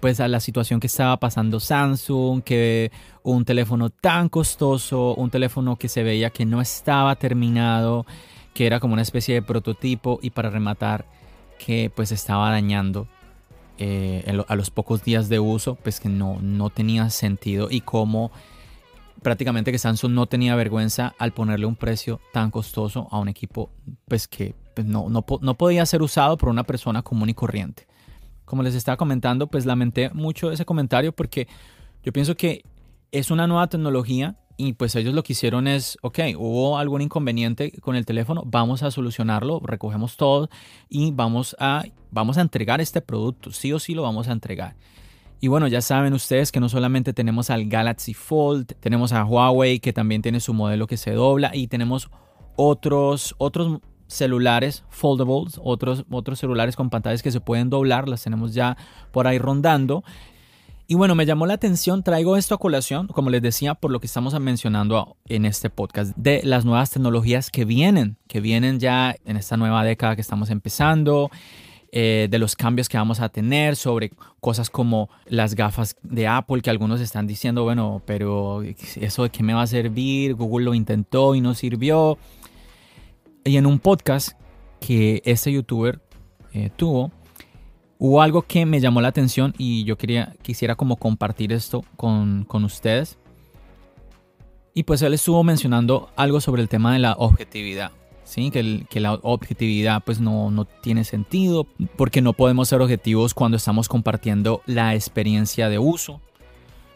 pues 0.00 0.20
a 0.20 0.28
la 0.28 0.40
situación 0.40 0.78
que 0.78 0.88
estaba 0.88 1.16
pasando 1.18 1.58
Samsung, 1.58 2.42
que 2.42 2.92
un 3.22 3.44
teléfono 3.44 3.88
tan 3.88 4.28
costoso, 4.28 5.14
un 5.14 5.30
teléfono 5.30 5.76
que 5.76 5.88
se 5.88 6.02
veía 6.02 6.30
que 6.30 6.44
no 6.44 6.60
estaba 6.60 7.16
terminado, 7.16 8.04
que 8.52 8.66
era 8.66 8.78
como 8.78 8.92
una 8.92 9.02
especie 9.02 9.34
de 9.34 9.42
prototipo 9.42 10.18
y 10.20 10.30
para 10.30 10.50
rematar 10.50 11.06
que 11.58 11.90
pues 11.94 12.12
estaba 12.12 12.50
dañando 12.50 13.08
eh, 13.78 14.24
a 14.48 14.56
los 14.56 14.70
pocos 14.70 15.04
días 15.04 15.28
de 15.28 15.38
uso, 15.38 15.74
pues 15.76 16.00
que 16.00 16.08
no, 16.08 16.38
no 16.40 16.70
tenía 16.70 17.10
sentido 17.10 17.68
y 17.70 17.80
como 17.80 18.30
prácticamente 19.22 19.72
que 19.72 19.78
Samsung 19.78 20.12
no 20.12 20.26
tenía 20.26 20.54
vergüenza 20.54 21.14
al 21.18 21.32
ponerle 21.32 21.66
un 21.66 21.76
precio 21.76 22.20
tan 22.32 22.50
costoso 22.50 23.08
a 23.10 23.18
un 23.18 23.28
equipo 23.28 23.70
pues 24.06 24.28
que 24.28 24.54
pues, 24.74 24.86
no, 24.86 25.08
no, 25.08 25.24
no 25.40 25.54
podía 25.54 25.84
ser 25.86 26.02
usado 26.02 26.36
por 26.36 26.48
una 26.48 26.64
persona 26.64 27.02
común 27.02 27.30
y 27.30 27.34
corriente. 27.34 27.86
Como 28.44 28.62
les 28.62 28.74
estaba 28.74 28.96
comentando, 28.96 29.48
pues 29.48 29.66
lamenté 29.66 30.10
mucho 30.10 30.52
ese 30.52 30.64
comentario 30.64 31.12
porque 31.12 31.48
yo 32.04 32.12
pienso 32.12 32.36
que 32.36 32.62
es 33.10 33.30
una 33.30 33.46
nueva 33.46 33.66
tecnología 33.66 34.36
y 34.56 34.72
pues 34.72 34.94
ellos 34.96 35.14
lo 35.14 35.22
que 35.22 35.34
hicieron 35.34 35.68
es, 35.68 35.98
ok, 36.02 36.18
hubo 36.38 36.78
algún 36.78 37.02
inconveniente 37.02 37.72
con 37.80 37.94
el 37.94 38.06
teléfono, 38.06 38.42
vamos 38.46 38.82
a 38.82 38.90
solucionarlo, 38.90 39.60
recogemos 39.60 40.16
todo 40.16 40.48
y 40.88 41.10
vamos 41.10 41.54
a, 41.58 41.84
vamos 42.10 42.38
a 42.38 42.40
entregar 42.40 42.80
este 42.80 43.02
producto, 43.02 43.52
sí 43.52 43.72
o 43.72 43.78
sí 43.78 43.94
lo 43.94 44.02
vamos 44.02 44.28
a 44.28 44.32
entregar. 44.32 44.76
Y 45.40 45.48
bueno, 45.48 45.68
ya 45.68 45.82
saben 45.82 46.14
ustedes 46.14 46.50
que 46.50 46.60
no 46.60 46.70
solamente 46.70 47.12
tenemos 47.12 47.50
al 47.50 47.68
Galaxy 47.68 48.14
Fold, 48.14 48.72
tenemos 48.80 49.12
a 49.12 49.24
Huawei 49.24 49.80
que 49.80 49.92
también 49.92 50.22
tiene 50.22 50.40
su 50.40 50.54
modelo 50.54 50.86
que 50.86 50.96
se 50.96 51.12
dobla 51.12 51.54
y 51.54 51.68
tenemos 51.68 52.08
otros, 52.56 53.34
otros 53.36 53.80
celulares 54.06 54.84
foldables, 54.88 55.60
otros, 55.62 56.06
otros 56.10 56.38
celulares 56.38 56.76
con 56.76 56.88
pantallas 56.88 57.22
que 57.22 57.30
se 57.30 57.40
pueden 57.40 57.68
doblar, 57.68 58.08
las 58.08 58.22
tenemos 58.22 58.54
ya 58.54 58.78
por 59.12 59.26
ahí 59.26 59.38
rondando. 59.38 60.04
Y 60.88 60.94
bueno, 60.94 61.16
me 61.16 61.26
llamó 61.26 61.46
la 61.46 61.54
atención, 61.54 62.04
traigo 62.04 62.36
esto 62.36 62.54
a 62.54 62.58
colación, 62.58 63.08
como 63.08 63.28
les 63.28 63.42
decía, 63.42 63.74
por 63.74 63.90
lo 63.90 63.98
que 63.98 64.06
estamos 64.06 64.38
mencionando 64.38 65.16
en 65.26 65.44
este 65.44 65.68
podcast, 65.68 66.16
de 66.16 66.42
las 66.44 66.64
nuevas 66.64 66.90
tecnologías 66.90 67.50
que 67.50 67.64
vienen, 67.64 68.18
que 68.28 68.40
vienen 68.40 68.78
ya 68.78 69.16
en 69.24 69.36
esta 69.36 69.56
nueva 69.56 69.82
década 69.82 70.14
que 70.14 70.20
estamos 70.20 70.48
empezando, 70.48 71.28
eh, 71.90 72.28
de 72.30 72.38
los 72.38 72.54
cambios 72.54 72.88
que 72.88 72.98
vamos 72.98 73.18
a 73.18 73.30
tener, 73.30 73.74
sobre 73.74 74.12
cosas 74.38 74.70
como 74.70 75.10
las 75.26 75.56
gafas 75.56 75.96
de 76.04 76.28
Apple, 76.28 76.62
que 76.62 76.70
algunos 76.70 77.00
están 77.00 77.26
diciendo, 77.26 77.64
bueno, 77.64 78.00
pero 78.06 78.62
eso 78.62 79.24
de 79.24 79.30
qué 79.30 79.42
me 79.42 79.54
va 79.54 79.62
a 79.62 79.66
servir, 79.66 80.34
Google 80.34 80.66
lo 80.66 80.74
intentó 80.74 81.34
y 81.34 81.40
no 81.40 81.54
sirvió. 81.54 82.16
Y 83.42 83.56
en 83.56 83.66
un 83.66 83.80
podcast 83.80 84.38
que 84.78 85.20
este 85.24 85.50
youtuber 85.50 86.00
eh, 86.52 86.70
tuvo, 86.76 87.10
hubo 87.98 88.22
algo 88.22 88.42
que 88.42 88.66
me 88.66 88.80
llamó 88.80 89.00
la 89.00 89.08
atención 89.08 89.54
y 89.58 89.84
yo 89.84 89.96
quería, 89.96 90.34
quisiera 90.42 90.74
como 90.74 90.96
compartir 90.96 91.52
esto 91.52 91.84
con, 91.96 92.44
con 92.44 92.64
ustedes. 92.64 93.18
Y 94.74 94.82
pues 94.82 95.00
él 95.02 95.14
estuvo 95.14 95.42
mencionando 95.42 96.10
algo 96.16 96.40
sobre 96.40 96.62
el 96.62 96.68
tema 96.68 96.92
de 96.92 96.98
la 96.98 97.14
objetividad. 97.14 97.92
¿sí? 98.24 98.50
Que, 98.50 98.84
que 98.90 99.00
la 99.00 99.14
objetividad 99.14 100.02
pues 100.04 100.20
no, 100.20 100.50
no 100.50 100.64
tiene 100.66 101.04
sentido 101.04 101.66
porque 101.96 102.20
no 102.20 102.34
podemos 102.34 102.68
ser 102.68 102.82
objetivos 102.82 103.32
cuando 103.32 103.56
estamos 103.56 103.88
compartiendo 103.88 104.62
la 104.66 104.94
experiencia 104.94 105.68
de 105.68 105.78
uso. 105.78 106.20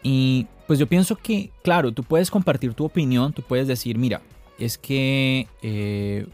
Y 0.03 0.47
pues 0.67 0.79
yo 0.79 0.87
pienso 0.87 1.15
que, 1.15 1.51
claro, 1.63 1.91
tú 1.91 2.03
puedes 2.03 2.29
compartir 2.29 2.73
tu 2.73 2.85
opinión, 2.85 3.33
tú 3.33 3.41
puedes 3.41 3.67
decir, 3.67 3.97
mira, 3.97 4.21
es 4.59 4.77
que 4.77 5.47
eh, 5.61 6.27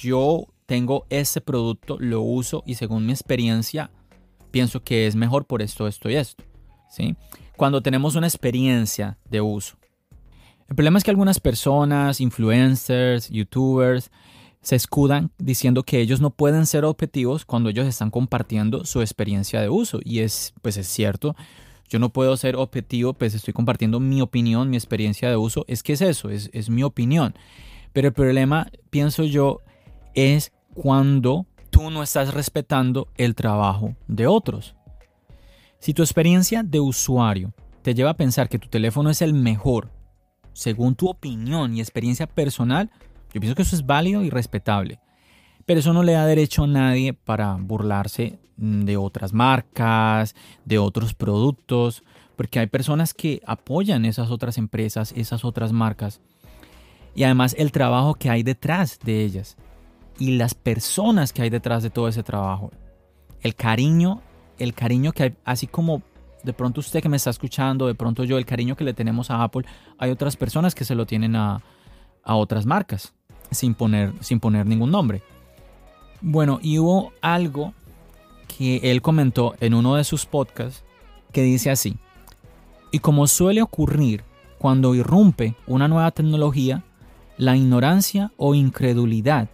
yo 0.00 0.46
tengo 0.66 1.06
ese 1.08 1.40
producto, 1.40 1.96
lo 1.98 2.20
uso 2.20 2.62
y 2.66 2.74
según 2.74 3.06
mi 3.06 3.12
experiencia 3.12 3.90
pienso 4.50 4.82
que 4.82 5.06
es 5.06 5.16
mejor 5.16 5.46
por 5.46 5.62
esto, 5.62 5.86
esto 5.86 6.10
y 6.10 6.16
esto. 6.16 6.44
¿sí? 6.90 7.16
Cuando 7.56 7.82
tenemos 7.82 8.16
una 8.16 8.26
experiencia 8.26 9.18
de 9.30 9.40
uso. 9.40 9.76
El 10.68 10.74
problema 10.74 10.98
es 10.98 11.04
que 11.04 11.10
algunas 11.10 11.38
personas, 11.38 12.20
influencers, 12.20 13.30
youtubers, 13.30 14.10
se 14.62 14.74
escudan 14.74 15.30
diciendo 15.38 15.84
que 15.84 16.00
ellos 16.00 16.20
no 16.20 16.30
pueden 16.30 16.66
ser 16.66 16.84
objetivos 16.84 17.44
cuando 17.44 17.70
ellos 17.70 17.86
están 17.86 18.10
compartiendo 18.10 18.84
su 18.84 19.00
experiencia 19.00 19.60
de 19.60 19.68
uso. 19.68 20.00
Y 20.02 20.20
es, 20.20 20.54
pues 20.60 20.76
es 20.76 20.88
cierto, 20.88 21.36
yo 21.88 22.00
no 22.00 22.12
puedo 22.12 22.36
ser 22.36 22.56
objetivo, 22.56 23.12
pues 23.12 23.34
estoy 23.34 23.54
compartiendo 23.54 24.00
mi 24.00 24.20
opinión, 24.20 24.68
mi 24.68 24.76
experiencia 24.76 25.30
de 25.30 25.36
uso. 25.36 25.64
Es 25.68 25.84
que 25.84 25.92
es 25.92 26.00
eso, 26.00 26.30
es, 26.30 26.50
es 26.52 26.68
mi 26.68 26.82
opinión. 26.82 27.36
Pero 27.92 28.08
el 28.08 28.14
problema, 28.14 28.68
pienso 28.90 29.22
yo, 29.22 29.60
es 30.14 30.52
cuando 30.76 31.46
tú 31.70 31.90
no 31.90 32.02
estás 32.02 32.34
respetando 32.34 33.08
el 33.16 33.34
trabajo 33.34 33.96
de 34.08 34.26
otros. 34.26 34.74
Si 35.78 35.94
tu 35.94 36.02
experiencia 36.02 36.62
de 36.62 36.80
usuario 36.80 37.54
te 37.82 37.94
lleva 37.94 38.10
a 38.10 38.16
pensar 38.16 38.48
que 38.48 38.58
tu 38.58 38.68
teléfono 38.68 39.08
es 39.08 39.22
el 39.22 39.32
mejor, 39.32 39.90
según 40.52 40.94
tu 40.94 41.08
opinión 41.08 41.74
y 41.74 41.80
experiencia 41.80 42.26
personal, 42.26 42.90
yo 43.32 43.40
pienso 43.40 43.54
que 43.54 43.62
eso 43.62 43.74
es 43.74 43.86
válido 43.86 44.22
y 44.22 44.30
respetable. 44.30 45.00
Pero 45.64 45.80
eso 45.80 45.92
no 45.92 46.02
le 46.02 46.12
da 46.12 46.26
derecho 46.26 46.64
a 46.64 46.68
nadie 46.68 47.14
para 47.14 47.54
burlarse 47.54 48.38
de 48.56 48.96
otras 48.96 49.32
marcas, 49.32 50.34
de 50.64 50.78
otros 50.78 51.14
productos, 51.14 52.04
porque 52.36 52.58
hay 52.58 52.66
personas 52.66 53.14
que 53.14 53.40
apoyan 53.46 54.04
esas 54.04 54.30
otras 54.30 54.58
empresas, 54.58 55.12
esas 55.16 55.44
otras 55.44 55.72
marcas, 55.72 56.20
y 57.14 57.24
además 57.24 57.54
el 57.58 57.72
trabajo 57.72 58.14
que 58.14 58.28
hay 58.28 58.42
detrás 58.42 58.98
de 59.02 59.24
ellas 59.24 59.56
y 60.18 60.36
las 60.36 60.54
personas 60.54 61.32
que 61.32 61.42
hay 61.42 61.50
detrás 61.50 61.82
de 61.82 61.90
todo 61.90 62.08
ese 62.08 62.22
trabajo. 62.22 62.70
El 63.40 63.54
cariño, 63.54 64.20
el 64.58 64.74
cariño 64.74 65.12
que 65.12 65.22
hay, 65.24 65.36
así 65.44 65.66
como 65.66 66.02
de 66.42 66.52
pronto 66.52 66.80
usted 66.80 67.02
que 67.02 67.08
me 67.08 67.16
está 67.16 67.30
escuchando, 67.30 67.86
de 67.86 67.94
pronto 67.94 68.24
yo, 68.24 68.38
el 68.38 68.46
cariño 68.46 68.76
que 68.76 68.84
le 68.84 68.94
tenemos 68.94 69.30
a 69.30 69.42
Apple, 69.42 69.64
hay 69.98 70.10
otras 70.10 70.36
personas 70.36 70.74
que 70.74 70.84
se 70.84 70.94
lo 70.94 71.04
tienen 71.04 71.34
a, 71.36 71.62
otras 72.24 72.66
marcas, 72.66 73.14
sin 73.50 73.74
poner, 73.74 74.12
sin 74.20 74.40
poner 74.40 74.66
ningún 74.66 74.90
nombre. 74.90 75.22
Bueno, 76.20 76.58
y 76.62 76.78
hubo 76.78 77.12
algo 77.20 77.72
que 78.56 78.78
él 78.90 79.02
comentó 79.02 79.54
en 79.60 79.74
uno 79.74 79.96
de 79.96 80.04
sus 80.04 80.26
podcasts 80.26 80.84
que 81.32 81.42
dice 81.42 81.70
así, 81.70 81.96
y 82.90 83.00
como 83.00 83.26
suele 83.26 83.62
ocurrir 83.62 84.24
cuando 84.58 84.94
irrumpe 84.94 85.54
una 85.66 85.88
nueva 85.88 86.10
tecnología, 86.12 86.82
la 87.36 87.56
ignorancia 87.56 88.32
o 88.36 88.54
incredulidad 88.54 89.48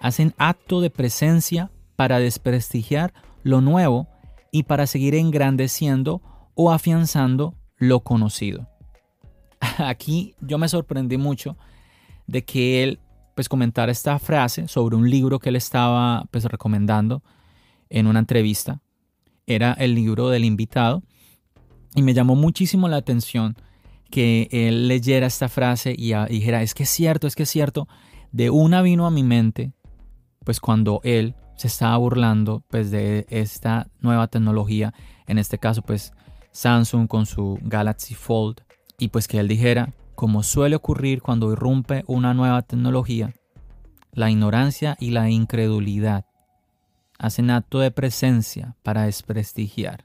hacen 0.00 0.34
acto 0.38 0.80
de 0.80 0.90
presencia 0.90 1.70
para 1.96 2.18
desprestigiar 2.18 3.12
lo 3.42 3.60
nuevo 3.60 4.08
y 4.50 4.64
para 4.64 4.86
seguir 4.86 5.14
engrandeciendo 5.14 6.22
o 6.54 6.72
afianzando 6.72 7.54
lo 7.76 8.00
conocido. 8.00 8.68
Aquí 9.78 10.34
yo 10.40 10.58
me 10.58 10.68
sorprendí 10.68 11.16
mucho 11.16 11.56
de 12.26 12.44
que 12.44 12.82
él 12.82 13.00
pues 13.34 13.48
comentara 13.48 13.92
esta 13.92 14.18
frase 14.18 14.68
sobre 14.68 14.96
un 14.96 15.08
libro 15.08 15.38
que 15.38 15.50
él 15.50 15.56
estaba 15.56 16.24
pues 16.30 16.44
recomendando 16.44 17.22
en 17.88 18.06
una 18.06 18.18
entrevista. 18.18 18.82
Era 19.46 19.72
el 19.74 19.94
libro 19.94 20.28
del 20.28 20.44
invitado 20.44 21.02
y 21.94 22.02
me 22.02 22.14
llamó 22.14 22.36
muchísimo 22.36 22.88
la 22.88 22.96
atención 22.96 23.56
que 24.10 24.48
él 24.50 24.88
leyera 24.88 25.26
esta 25.26 25.48
frase 25.48 25.94
y, 25.96 26.14
dijera, 26.28 26.62
es 26.62 26.74
que 26.74 26.82
es 26.82 26.90
cierto, 26.90 27.26
es 27.26 27.36
que 27.36 27.44
es 27.44 27.50
cierto. 27.50 27.88
De 28.32 28.50
una 28.50 28.82
vino 28.82 29.06
a 29.06 29.10
mi 29.10 29.22
mente, 29.22 29.72
pues 30.44 30.60
cuando 30.60 31.00
él 31.04 31.34
se 31.56 31.66
estaba 31.66 31.96
burlando 31.96 32.62
pues 32.68 32.90
de 32.90 33.26
esta 33.28 33.88
nueva 34.00 34.28
tecnología, 34.28 34.94
en 35.26 35.38
este 35.38 35.58
caso 35.58 35.82
pues 35.82 36.12
Samsung 36.52 37.06
con 37.06 37.26
su 37.26 37.58
Galaxy 37.62 38.14
Fold, 38.14 38.62
y 38.98 39.08
pues 39.08 39.28
que 39.28 39.38
él 39.38 39.48
dijera, 39.48 39.92
como 40.14 40.42
suele 40.42 40.76
ocurrir 40.76 41.22
cuando 41.22 41.52
irrumpe 41.52 42.04
una 42.06 42.34
nueva 42.34 42.62
tecnología, 42.62 43.32
la 44.12 44.30
ignorancia 44.30 44.96
y 45.00 45.10
la 45.10 45.30
incredulidad 45.30 46.26
hacen 47.18 47.50
acto 47.50 47.80
de 47.80 47.90
presencia 47.90 48.76
para 48.82 49.04
desprestigiar. 49.04 50.04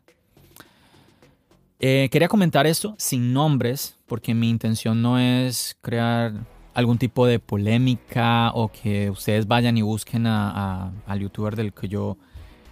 Eh, 1.79 2.09
quería 2.11 2.27
comentar 2.27 2.67
esto 2.67 2.95
sin 2.97 3.33
nombres, 3.33 3.97
porque 4.05 4.33
mi 4.33 4.49
intención 4.49 5.01
no 5.01 5.19
es 5.19 5.77
crear 5.81 6.45
algún 6.75 6.97
tipo 6.97 7.25
de 7.25 7.39
polémica 7.39 8.51
o 8.53 8.67
que 8.67 9.09
ustedes 9.09 9.47
vayan 9.47 9.77
y 9.77 9.81
busquen 9.81 10.27
a, 10.27 10.91
al 11.07 11.19
youtuber 11.19 11.55
del 11.55 11.73
que 11.73 11.87
yo 11.87 12.17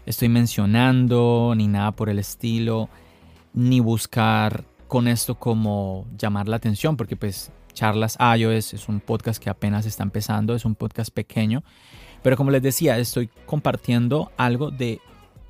estoy 0.05 0.27
mencionando, 0.27 1.53
ni 1.55 1.67
nada 1.67 1.91
por 1.93 2.09
el 2.09 2.19
estilo, 2.19 2.89
ni 3.53 3.79
buscar 3.79 4.65
con 4.89 5.07
esto 5.07 5.35
como 5.35 6.05
llamar 6.17 6.49
la 6.49 6.57
atención, 6.57 6.97
porque 6.97 7.15
pues 7.15 7.51
Charlas 7.73 8.17
iOS 8.19 8.73
es 8.73 8.89
un 8.89 8.99
podcast 8.99 9.41
que 9.41 9.49
apenas 9.49 9.85
está 9.85 10.03
empezando, 10.03 10.53
es 10.53 10.65
un 10.65 10.75
podcast 10.75 11.11
pequeño, 11.11 11.63
pero 12.21 12.35
como 12.35 12.51
les 12.51 12.61
decía, 12.61 12.99
estoy 12.99 13.29
compartiendo 13.45 14.31
algo 14.37 14.69
de 14.69 14.99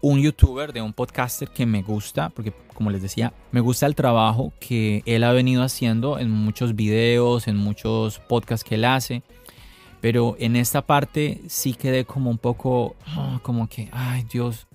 un 0.04 0.20
youtuber, 0.20 0.74
de 0.74 0.82
un 0.82 0.92
podcaster 0.92 1.48
que 1.48 1.66
me 1.66 1.82
gusta, 1.82 2.28
porque 2.28 2.52
como 2.74 2.92
les 2.92 3.02
decía, 3.02 3.34
me 3.54 3.62
gusta 3.62 3.86
el 3.86 3.96
trabajo 3.96 4.52
que 4.60 5.02
él 5.06 5.24
ha 5.24 5.32
venido 5.32 5.64
haciendo 5.64 6.20
en 6.20 6.30
muchos 6.30 6.76
videos, 6.76 7.48
en 7.48 7.56
muchos 7.56 8.20
podcasts 8.20 8.68
que 8.68 8.76
él 8.76 8.84
hace. 8.84 9.24
Pero 10.02 10.36
en 10.40 10.58
esta 10.58 10.82
parte 10.82 11.42
sí 11.48 11.74
quedé 11.74 12.04
como 12.04 12.30
un 12.30 12.38
poco, 12.38 12.98
ah, 13.08 13.40
como 13.44 13.70
que, 13.70 13.90
ay 13.94 14.26
Dios, 14.30 14.68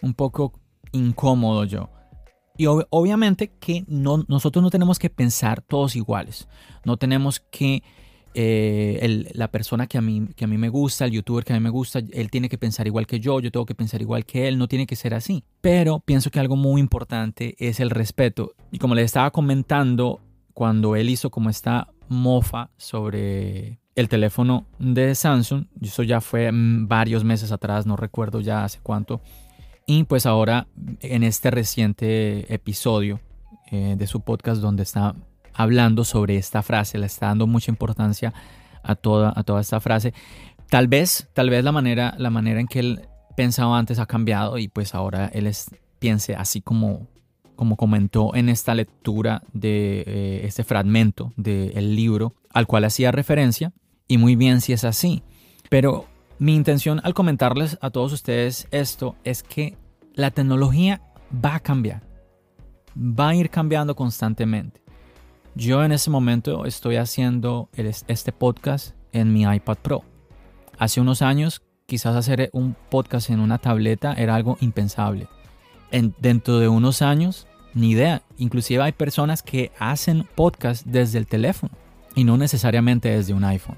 un 0.00 0.14
poco 0.14 0.54
incómodo 0.92 1.64
yo. 1.64 1.90
Y 2.56 2.64
obviamente 2.66 3.52
que 3.60 3.84
no, 3.88 4.24
nosotros 4.26 4.62
no 4.62 4.70
tenemos 4.70 4.98
que 4.98 5.10
pensar 5.10 5.60
todos 5.60 5.96
iguales. 5.96 6.48
No 6.86 6.96
tenemos 6.96 7.40
que 7.40 7.82
eh, 8.34 9.30
la 9.34 9.48
persona 9.50 9.86
que 9.86 9.98
a, 9.98 10.00
mí, 10.00 10.28
que 10.34 10.44
a 10.44 10.48
mí 10.48 10.58
me 10.58 10.68
gusta, 10.68 11.04
el 11.04 11.12
youtuber 11.12 11.44
que 11.44 11.52
a 11.52 11.56
mí 11.56 11.62
me 11.62 11.70
gusta, 11.70 12.00
él 12.12 12.30
tiene 12.30 12.48
que 12.48 12.58
pensar 12.58 12.86
igual 12.86 13.06
que 13.06 13.20
yo, 13.20 13.40
yo 13.40 13.50
tengo 13.50 13.66
que 13.66 13.74
pensar 13.74 14.00
igual 14.00 14.24
que 14.24 14.48
él, 14.48 14.58
no 14.58 14.68
tiene 14.68 14.86
que 14.86 14.96
ser 14.96 15.14
así. 15.14 15.44
Pero 15.60 16.00
pienso 16.00 16.30
que 16.30 16.40
algo 16.40 16.56
muy 16.56 16.80
importante 16.80 17.54
es 17.58 17.80
el 17.80 17.90
respeto. 17.90 18.54
Y 18.70 18.78
como 18.78 18.94
le 18.94 19.02
estaba 19.02 19.30
comentando, 19.30 20.20
cuando 20.54 20.96
él 20.96 21.10
hizo 21.10 21.30
como 21.30 21.50
esta 21.50 21.88
mofa 22.08 22.70
sobre 22.76 23.78
el 23.94 24.08
teléfono 24.08 24.66
de 24.78 25.14
Samsung, 25.14 25.66
eso 25.80 26.02
ya 26.02 26.20
fue 26.20 26.50
mm, 26.50 26.88
varios 26.88 27.24
meses 27.24 27.52
atrás, 27.52 27.86
no 27.86 27.96
recuerdo 27.96 28.40
ya 28.40 28.64
hace 28.64 28.80
cuánto. 28.82 29.20
Y 29.86 30.04
pues 30.04 30.26
ahora 30.26 30.68
en 31.00 31.22
este 31.22 31.50
reciente 31.50 32.52
episodio 32.52 33.20
eh, 33.70 33.96
de 33.98 34.06
su 34.06 34.20
podcast 34.20 34.62
donde 34.62 34.84
está 34.84 35.14
hablando 35.54 36.04
sobre 36.04 36.36
esta 36.36 36.62
frase, 36.62 36.98
le 36.98 37.06
está 37.06 37.26
dando 37.26 37.46
mucha 37.46 37.70
importancia 37.70 38.32
a 38.82 38.94
toda, 38.94 39.32
a 39.34 39.42
toda 39.42 39.60
esta 39.60 39.80
frase. 39.80 40.12
Tal 40.68 40.88
vez, 40.88 41.28
tal 41.34 41.50
vez 41.50 41.64
la 41.64 41.72
manera, 41.72 42.14
la 42.18 42.30
manera 42.30 42.60
en 42.60 42.66
que 42.66 42.80
él 42.80 43.00
pensaba 43.36 43.78
antes 43.78 43.98
ha 43.98 44.06
cambiado 44.06 44.58
y 44.58 44.68
pues 44.68 44.94
ahora 44.94 45.30
él 45.32 45.50
piense 45.98 46.34
así 46.34 46.60
como, 46.60 47.08
como 47.56 47.76
comentó 47.76 48.34
en 48.34 48.48
esta 48.48 48.74
lectura 48.74 49.42
de 49.52 50.02
eh, 50.06 50.40
este 50.44 50.64
fragmento 50.64 51.32
del 51.36 51.94
libro 51.94 52.34
al 52.50 52.66
cual 52.66 52.84
hacía 52.84 53.12
referencia. 53.12 53.72
Y 54.08 54.18
muy 54.18 54.36
bien 54.36 54.60
si 54.60 54.72
es 54.72 54.84
así. 54.84 55.22
Pero 55.70 56.06
mi 56.38 56.54
intención 56.54 57.00
al 57.04 57.14
comentarles 57.14 57.78
a 57.80 57.90
todos 57.90 58.12
ustedes 58.12 58.66
esto 58.72 59.16
es 59.24 59.42
que 59.42 59.76
la 60.14 60.30
tecnología 60.30 61.00
va 61.32 61.54
a 61.54 61.60
cambiar. 61.60 62.02
Va 62.96 63.30
a 63.30 63.34
ir 63.34 63.48
cambiando 63.48 63.94
constantemente. 63.94 64.81
Yo 65.54 65.84
en 65.84 65.92
ese 65.92 66.08
momento 66.08 66.64
estoy 66.64 66.96
haciendo 66.96 67.68
este 67.74 68.32
podcast 68.32 68.94
en 69.12 69.34
mi 69.34 69.42
iPad 69.42 69.76
Pro. 69.82 70.02
Hace 70.78 71.02
unos 71.02 71.20
años 71.20 71.60
quizás 71.84 72.16
hacer 72.16 72.48
un 72.54 72.74
podcast 72.88 73.28
en 73.28 73.38
una 73.38 73.58
tableta 73.58 74.14
era 74.14 74.34
algo 74.34 74.56
impensable. 74.62 75.28
En, 75.90 76.14
dentro 76.18 76.58
de 76.58 76.68
unos 76.68 77.02
años, 77.02 77.46
ni 77.74 77.90
idea. 77.90 78.22
Inclusive 78.38 78.82
hay 78.82 78.92
personas 78.92 79.42
que 79.42 79.72
hacen 79.78 80.26
podcast 80.34 80.86
desde 80.86 81.18
el 81.18 81.26
teléfono 81.26 81.72
y 82.14 82.24
no 82.24 82.38
necesariamente 82.38 83.10
desde 83.10 83.34
un 83.34 83.44
iPhone. 83.44 83.76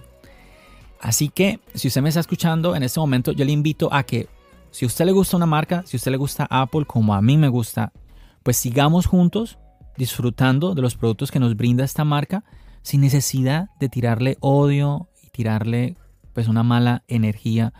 Así 1.00 1.28
que 1.28 1.58
si 1.74 1.88
usted 1.88 2.02
me 2.02 2.08
está 2.08 2.20
escuchando 2.20 2.76
en 2.76 2.84
este 2.84 3.00
momento, 3.00 3.32
yo 3.32 3.44
le 3.44 3.50
invito 3.50 3.92
a 3.92 4.04
que 4.04 4.28
si 4.70 4.86
usted 4.86 5.06
le 5.06 5.12
gusta 5.12 5.36
una 5.36 5.46
marca, 5.46 5.82
si 5.86 5.96
usted 5.96 6.12
le 6.12 6.18
gusta 6.18 6.46
Apple 6.48 6.84
como 6.86 7.14
a 7.14 7.20
mí 7.20 7.36
me 7.36 7.48
gusta, 7.48 7.92
pues 8.44 8.56
sigamos 8.56 9.06
juntos 9.06 9.58
disfrutando 9.96 10.74
de 10.74 10.82
los 10.82 10.96
productos 10.96 11.30
que 11.30 11.40
nos 11.40 11.56
brinda 11.56 11.84
esta 11.84 12.04
marca 12.04 12.44
sin 12.82 13.00
necesidad 13.00 13.70
de 13.80 13.88
tirarle 13.88 14.36
odio 14.40 15.08
y 15.22 15.30
tirarle 15.30 15.96
pues 16.32 16.48
una 16.48 16.62
mala 16.62 17.04
energía 17.08 17.72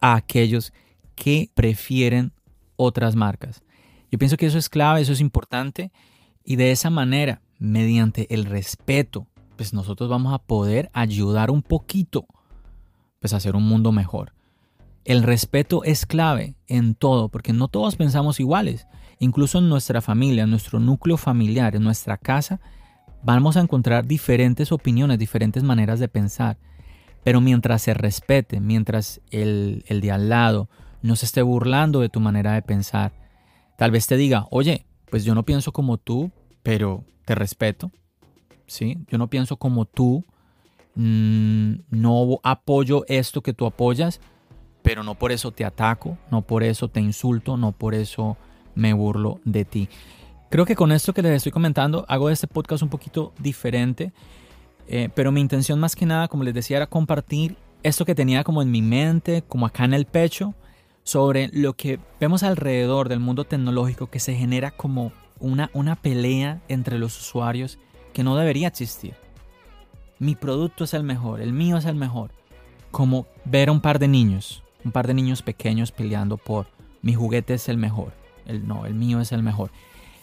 a 0.00 0.14
aquellos 0.14 0.72
que 1.14 1.50
prefieren 1.54 2.32
otras 2.76 3.14
marcas. 3.14 3.62
Yo 4.10 4.18
pienso 4.18 4.36
que 4.36 4.46
eso 4.46 4.58
es 4.58 4.68
clave, 4.68 5.02
eso 5.02 5.12
es 5.12 5.20
importante 5.20 5.92
y 6.44 6.56
de 6.56 6.72
esa 6.72 6.90
manera, 6.90 7.42
mediante 7.58 8.32
el 8.34 8.44
respeto, 8.46 9.28
pues 9.56 9.72
nosotros 9.72 10.08
vamos 10.08 10.32
a 10.32 10.38
poder 10.38 10.90
ayudar 10.94 11.50
un 11.50 11.62
poquito 11.62 12.26
pues 13.20 13.34
a 13.34 13.36
hacer 13.36 13.54
un 13.54 13.64
mundo 13.64 13.92
mejor. 13.92 14.32
El 15.04 15.22
respeto 15.22 15.84
es 15.84 16.06
clave 16.06 16.54
en 16.66 16.94
todo, 16.94 17.28
porque 17.28 17.52
no 17.52 17.68
todos 17.68 17.96
pensamos 17.96 18.40
iguales. 18.40 18.86
Incluso 19.20 19.58
en 19.58 19.68
nuestra 19.68 20.00
familia, 20.00 20.44
en 20.44 20.50
nuestro 20.50 20.80
núcleo 20.80 21.18
familiar, 21.18 21.76
en 21.76 21.84
nuestra 21.84 22.16
casa, 22.16 22.58
vamos 23.22 23.58
a 23.58 23.60
encontrar 23.60 24.06
diferentes 24.06 24.72
opiniones, 24.72 25.18
diferentes 25.18 25.62
maneras 25.62 26.00
de 26.00 26.08
pensar. 26.08 26.56
Pero 27.22 27.42
mientras 27.42 27.82
se 27.82 27.92
respete, 27.92 28.60
mientras 28.60 29.20
el, 29.30 29.84
el 29.88 30.00
de 30.00 30.10
al 30.10 30.30
lado 30.30 30.70
no 31.02 31.16
se 31.16 31.26
esté 31.26 31.42
burlando 31.42 32.00
de 32.00 32.08
tu 32.08 32.18
manera 32.18 32.54
de 32.54 32.62
pensar, 32.62 33.12
tal 33.76 33.90
vez 33.90 34.06
te 34.06 34.16
diga, 34.16 34.46
oye, 34.50 34.86
pues 35.10 35.22
yo 35.22 35.34
no 35.34 35.44
pienso 35.44 35.70
como 35.70 35.98
tú, 35.98 36.30
pero 36.62 37.04
te 37.26 37.34
respeto. 37.34 37.90
¿Sí? 38.66 39.04
Yo 39.08 39.18
no 39.18 39.28
pienso 39.28 39.58
como 39.58 39.84
tú, 39.84 40.24
mm, 40.94 41.72
no 41.90 42.40
apoyo 42.42 43.04
esto 43.06 43.42
que 43.42 43.52
tú 43.52 43.66
apoyas, 43.66 44.18
pero 44.82 45.02
no 45.02 45.14
por 45.16 45.30
eso 45.30 45.50
te 45.50 45.66
ataco, 45.66 46.16
no 46.30 46.40
por 46.42 46.62
eso 46.62 46.88
te 46.88 47.00
insulto, 47.00 47.58
no 47.58 47.72
por 47.72 47.94
eso 47.94 48.38
me 48.80 48.94
burlo 48.94 49.40
de 49.44 49.64
ti. 49.64 49.88
Creo 50.48 50.64
que 50.64 50.74
con 50.74 50.90
esto 50.90 51.12
que 51.12 51.22
les 51.22 51.32
estoy 51.32 51.52
comentando 51.52 52.04
hago 52.08 52.30
este 52.30 52.48
podcast 52.48 52.82
un 52.82 52.88
poquito 52.88 53.32
diferente, 53.38 54.12
eh, 54.88 55.08
pero 55.14 55.30
mi 55.30 55.40
intención 55.40 55.78
más 55.78 55.94
que 55.94 56.06
nada, 56.06 56.26
como 56.26 56.42
les 56.42 56.54
decía, 56.54 56.78
era 56.78 56.88
compartir 56.88 57.56
esto 57.82 58.04
que 58.04 58.14
tenía 58.14 58.42
como 58.42 58.62
en 58.62 58.70
mi 58.70 58.82
mente, 58.82 59.42
como 59.46 59.66
acá 59.66 59.84
en 59.84 59.94
el 59.94 60.06
pecho, 60.06 60.54
sobre 61.04 61.50
lo 61.52 61.74
que 61.74 62.00
vemos 62.18 62.42
alrededor 62.42 63.08
del 63.08 63.20
mundo 63.20 63.44
tecnológico 63.44 64.08
que 64.08 64.18
se 64.18 64.34
genera 64.34 64.70
como 64.70 65.12
una, 65.38 65.70
una 65.72 65.94
pelea 65.94 66.60
entre 66.68 66.98
los 66.98 67.18
usuarios 67.20 67.78
que 68.12 68.24
no 68.24 68.36
debería 68.36 68.68
existir. 68.68 69.14
Mi 70.18 70.34
producto 70.34 70.84
es 70.84 70.94
el 70.94 71.04
mejor, 71.04 71.40
el 71.40 71.52
mío 71.52 71.76
es 71.76 71.84
el 71.84 71.94
mejor. 71.94 72.32
Como 72.90 73.26
ver 73.44 73.68
a 73.68 73.72
un 73.72 73.80
par 73.80 73.98
de 73.98 74.08
niños, 74.08 74.64
un 74.84 74.92
par 74.92 75.06
de 75.06 75.14
niños 75.14 75.42
pequeños 75.42 75.92
peleando 75.92 76.38
por 76.38 76.66
mi 77.02 77.14
juguete 77.14 77.54
es 77.54 77.68
el 77.68 77.76
mejor 77.76 78.19
no, 78.58 78.86
el 78.86 78.94
mío 78.94 79.20
es 79.20 79.32
el 79.32 79.42
mejor. 79.42 79.70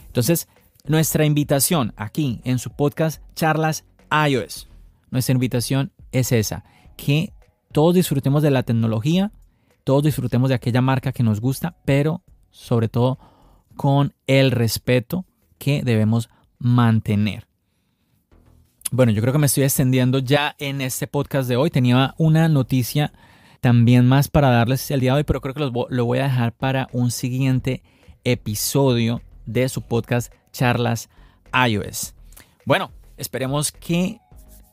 Entonces, 0.07 0.47
nuestra 0.85 1.25
invitación 1.25 1.93
aquí 1.97 2.41
en 2.43 2.59
su 2.59 2.71
podcast 2.71 3.21
Charlas 3.35 3.85
iOS, 4.11 4.67
nuestra 5.11 5.33
invitación 5.33 5.91
es 6.11 6.31
esa, 6.31 6.63
que 6.95 7.33
todos 7.71 7.93
disfrutemos 7.93 8.41
de 8.43 8.51
la 8.51 8.63
tecnología, 8.63 9.31
todos 9.83 10.03
disfrutemos 10.03 10.49
de 10.49 10.55
aquella 10.55 10.81
marca 10.81 11.11
que 11.11 11.23
nos 11.23 11.41
gusta, 11.41 11.77
pero 11.85 12.23
sobre 12.49 12.89
todo 12.89 13.19
con 13.75 14.13
el 14.25 14.51
respeto 14.51 15.25
que 15.57 15.83
debemos 15.83 16.29
mantener. 16.59 17.47
Bueno, 18.91 19.11
yo 19.11 19.21
creo 19.21 19.33
que 19.33 19.39
me 19.39 19.47
estoy 19.47 19.63
extendiendo 19.63 20.19
ya 20.19 20.55
en 20.59 20.81
este 20.81 21.07
podcast 21.07 21.49
de 21.49 21.57
hoy. 21.57 21.69
Tenía 21.69 22.15
una 22.17 22.47
noticia 22.47 23.11
también 23.59 24.07
más 24.07 24.29
para 24.29 24.49
darles 24.49 24.89
el 24.91 25.01
día 25.01 25.11
de 25.11 25.17
hoy, 25.17 25.23
pero 25.23 25.41
creo 25.41 25.53
que 25.53 25.71
lo 25.89 26.05
voy 26.05 26.19
a 26.19 26.23
dejar 26.23 26.53
para 26.53 26.87
un 26.93 27.11
siguiente 27.11 27.83
episodio 28.31 29.21
de 29.45 29.69
su 29.69 29.81
podcast 29.81 30.33
Charlas 30.51 31.09
iOS. 31.53 32.13
Bueno, 32.65 32.91
esperemos 33.15 33.71
que 33.71 34.19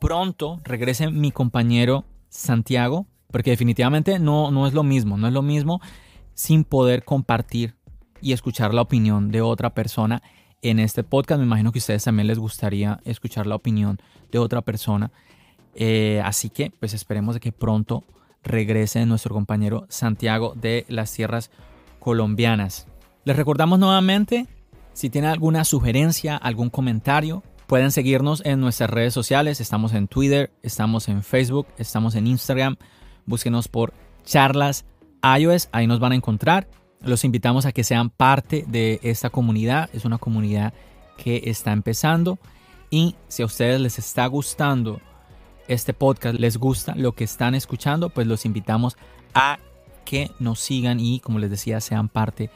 pronto 0.00 0.60
regrese 0.64 1.08
mi 1.10 1.30
compañero 1.30 2.04
Santiago, 2.28 3.06
porque 3.30 3.50
definitivamente 3.50 4.18
no, 4.18 4.50
no 4.50 4.66
es 4.66 4.74
lo 4.74 4.82
mismo, 4.82 5.16
no 5.16 5.28
es 5.28 5.32
lo 5.32 5.42
mismo 5.42 5.80
sin 6.34 6.64
poder 6.64 7.04
compartir 7.04 7.76
y 8.20 8.32
escuchar 8.32 8.74
la 8.74 8.82
opinión 8.82 9.30
de 9.30 9.40
otra 9.40 9.72
persona 9.72 10.20
en 10.60 10.80
este 10.80 11.04
podcast. 11.04 11.38
Me 11.38 11.46
imagino 11.46 11.70
que 11.70 11.78
a 11.78 11.80
ustedes 11.80 12.02
también 12.02 12.26
les 12.26 12.40
gustaría 12.40 13.00
escuchar 13.04 13.46
la 13.46 13.54
opinión 13.54 14.00
de 14.32 14.40
otra 14.40 14.62
persona. 14.62 15.12
Eh, 15.76 16.20
así 16.24 16.50
que 16.50 16.72
pues 16.80 16.92
esperemos 16.92 17.34
de 17.34 17.40
que 17.40 17.52
pronto 17.52 18.02
regrese 18.42 19.06
nuestro 19.06 19.32
compañero 19.32 19.86
Santiago 19.88 20.54
de 20.56 20.84
las 20.88 21.12
tierras 21.12 21.52
colombianas. 22.00 22.88
Les 23.24 23.34
recordamos 23.34 23.78
nuevamente, 23.78 24.46
si 24.92 25.08
tienen 25.08 25.30
alguna 25.30 25.64
sugerencia, 25.64 26.36
algún 26.36 26.68
comentario, 26.68 27.42
pueden 27.66 27.90
seguirnos 27.90 28.42
en 28.44 28.60
nuestras 28.60 28.90
redes 28.90 29.14
sociales. 29.14 29.62
Estamos 29.62 29.94
en 29.94 30.08
Twitter, 30.08 30.52
estamos 30.62 31.08
en 31.08 31.22
Facebook, 31.22 31.66
estamos 31.78 32.16
en 32.16 32.26
Instagram. 32.26 32.76
Búsquenos 33.24 33.68
por 33.68 33.94
charlas 34.24 34.84
iOS, 35.22 35.70
ahí 35.72 35.86
nos 35.86 36.00
van 36.00 36.12
a 36.12 36.16
encontrar. 36.16 36.68
Los 37.00 37.24
invitamos 37.24 37.64
a 37.64 37.72
que 37.72 37.82
sean 37.82 38.10
parte 38.10 38.66
de 38.68 39.00
esta 39.02 39.30
comunidad. 39.30 39.88
Es 39.94 40.04
una 40.04 40.18
comunidad 40.18 40.74
que 41.16 41.44
está 41.46 41.72
empezando. 41.72 42.38
Y 42.90 43.16
si 43.28 43.42
a 43.42 43.46
ustedes 43.46 43.80
les 43.80 43.98
está 43.98 44.26
gustando 44.26 45.00
este 45.66 45.94
podcast, 45.94 46.38
les 46.38 46.58
gusta 46.58 46.94
lo 46.94 47.12
que 47.12 47.24
están 47.24 47.54
escuchando, 47.54 48.10
pues 48.10 48.26
los 48.26 48.44
invitamos 48.44 48.98
a 49.32 49.58
que 50.04 50.30
nos 50.38 50.60
sigan 50.60 51.00
y, 51.00 51.20
como 51.20 51.38
les 51.38 51.48
decía, 51.48 51.80
sean 51.80 52.10
parte 52.10 52.50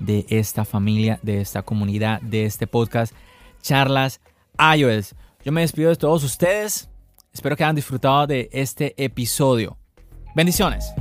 de 0.00 0.26
esta 0.28 0.64
familia, 0.64 1.20
de 1.22 1.40
esta 1.40 1.62
comunidad, 1.62 2.20
de 2.22 2.44
este 2.44 2.66
podcast, 2.66 3.14
Charlas 3.62 4.20
iOS. 4.58 5.14
Yo 5.44 5.52
me 5.52 5.60
despido 5.60 5.90
de 5.90 5.96
todos 5.96 6.24
ustedes. 6.24 6.88
Espero 7.32 7.56
que 7.56 7.64
hayan 7.64 7.76
disfrutado 7.76 8.26
de 8.26 8.48
este 8.52 8.94
episodio. 9.02 9.76
Bendiciones. 10.34 10.92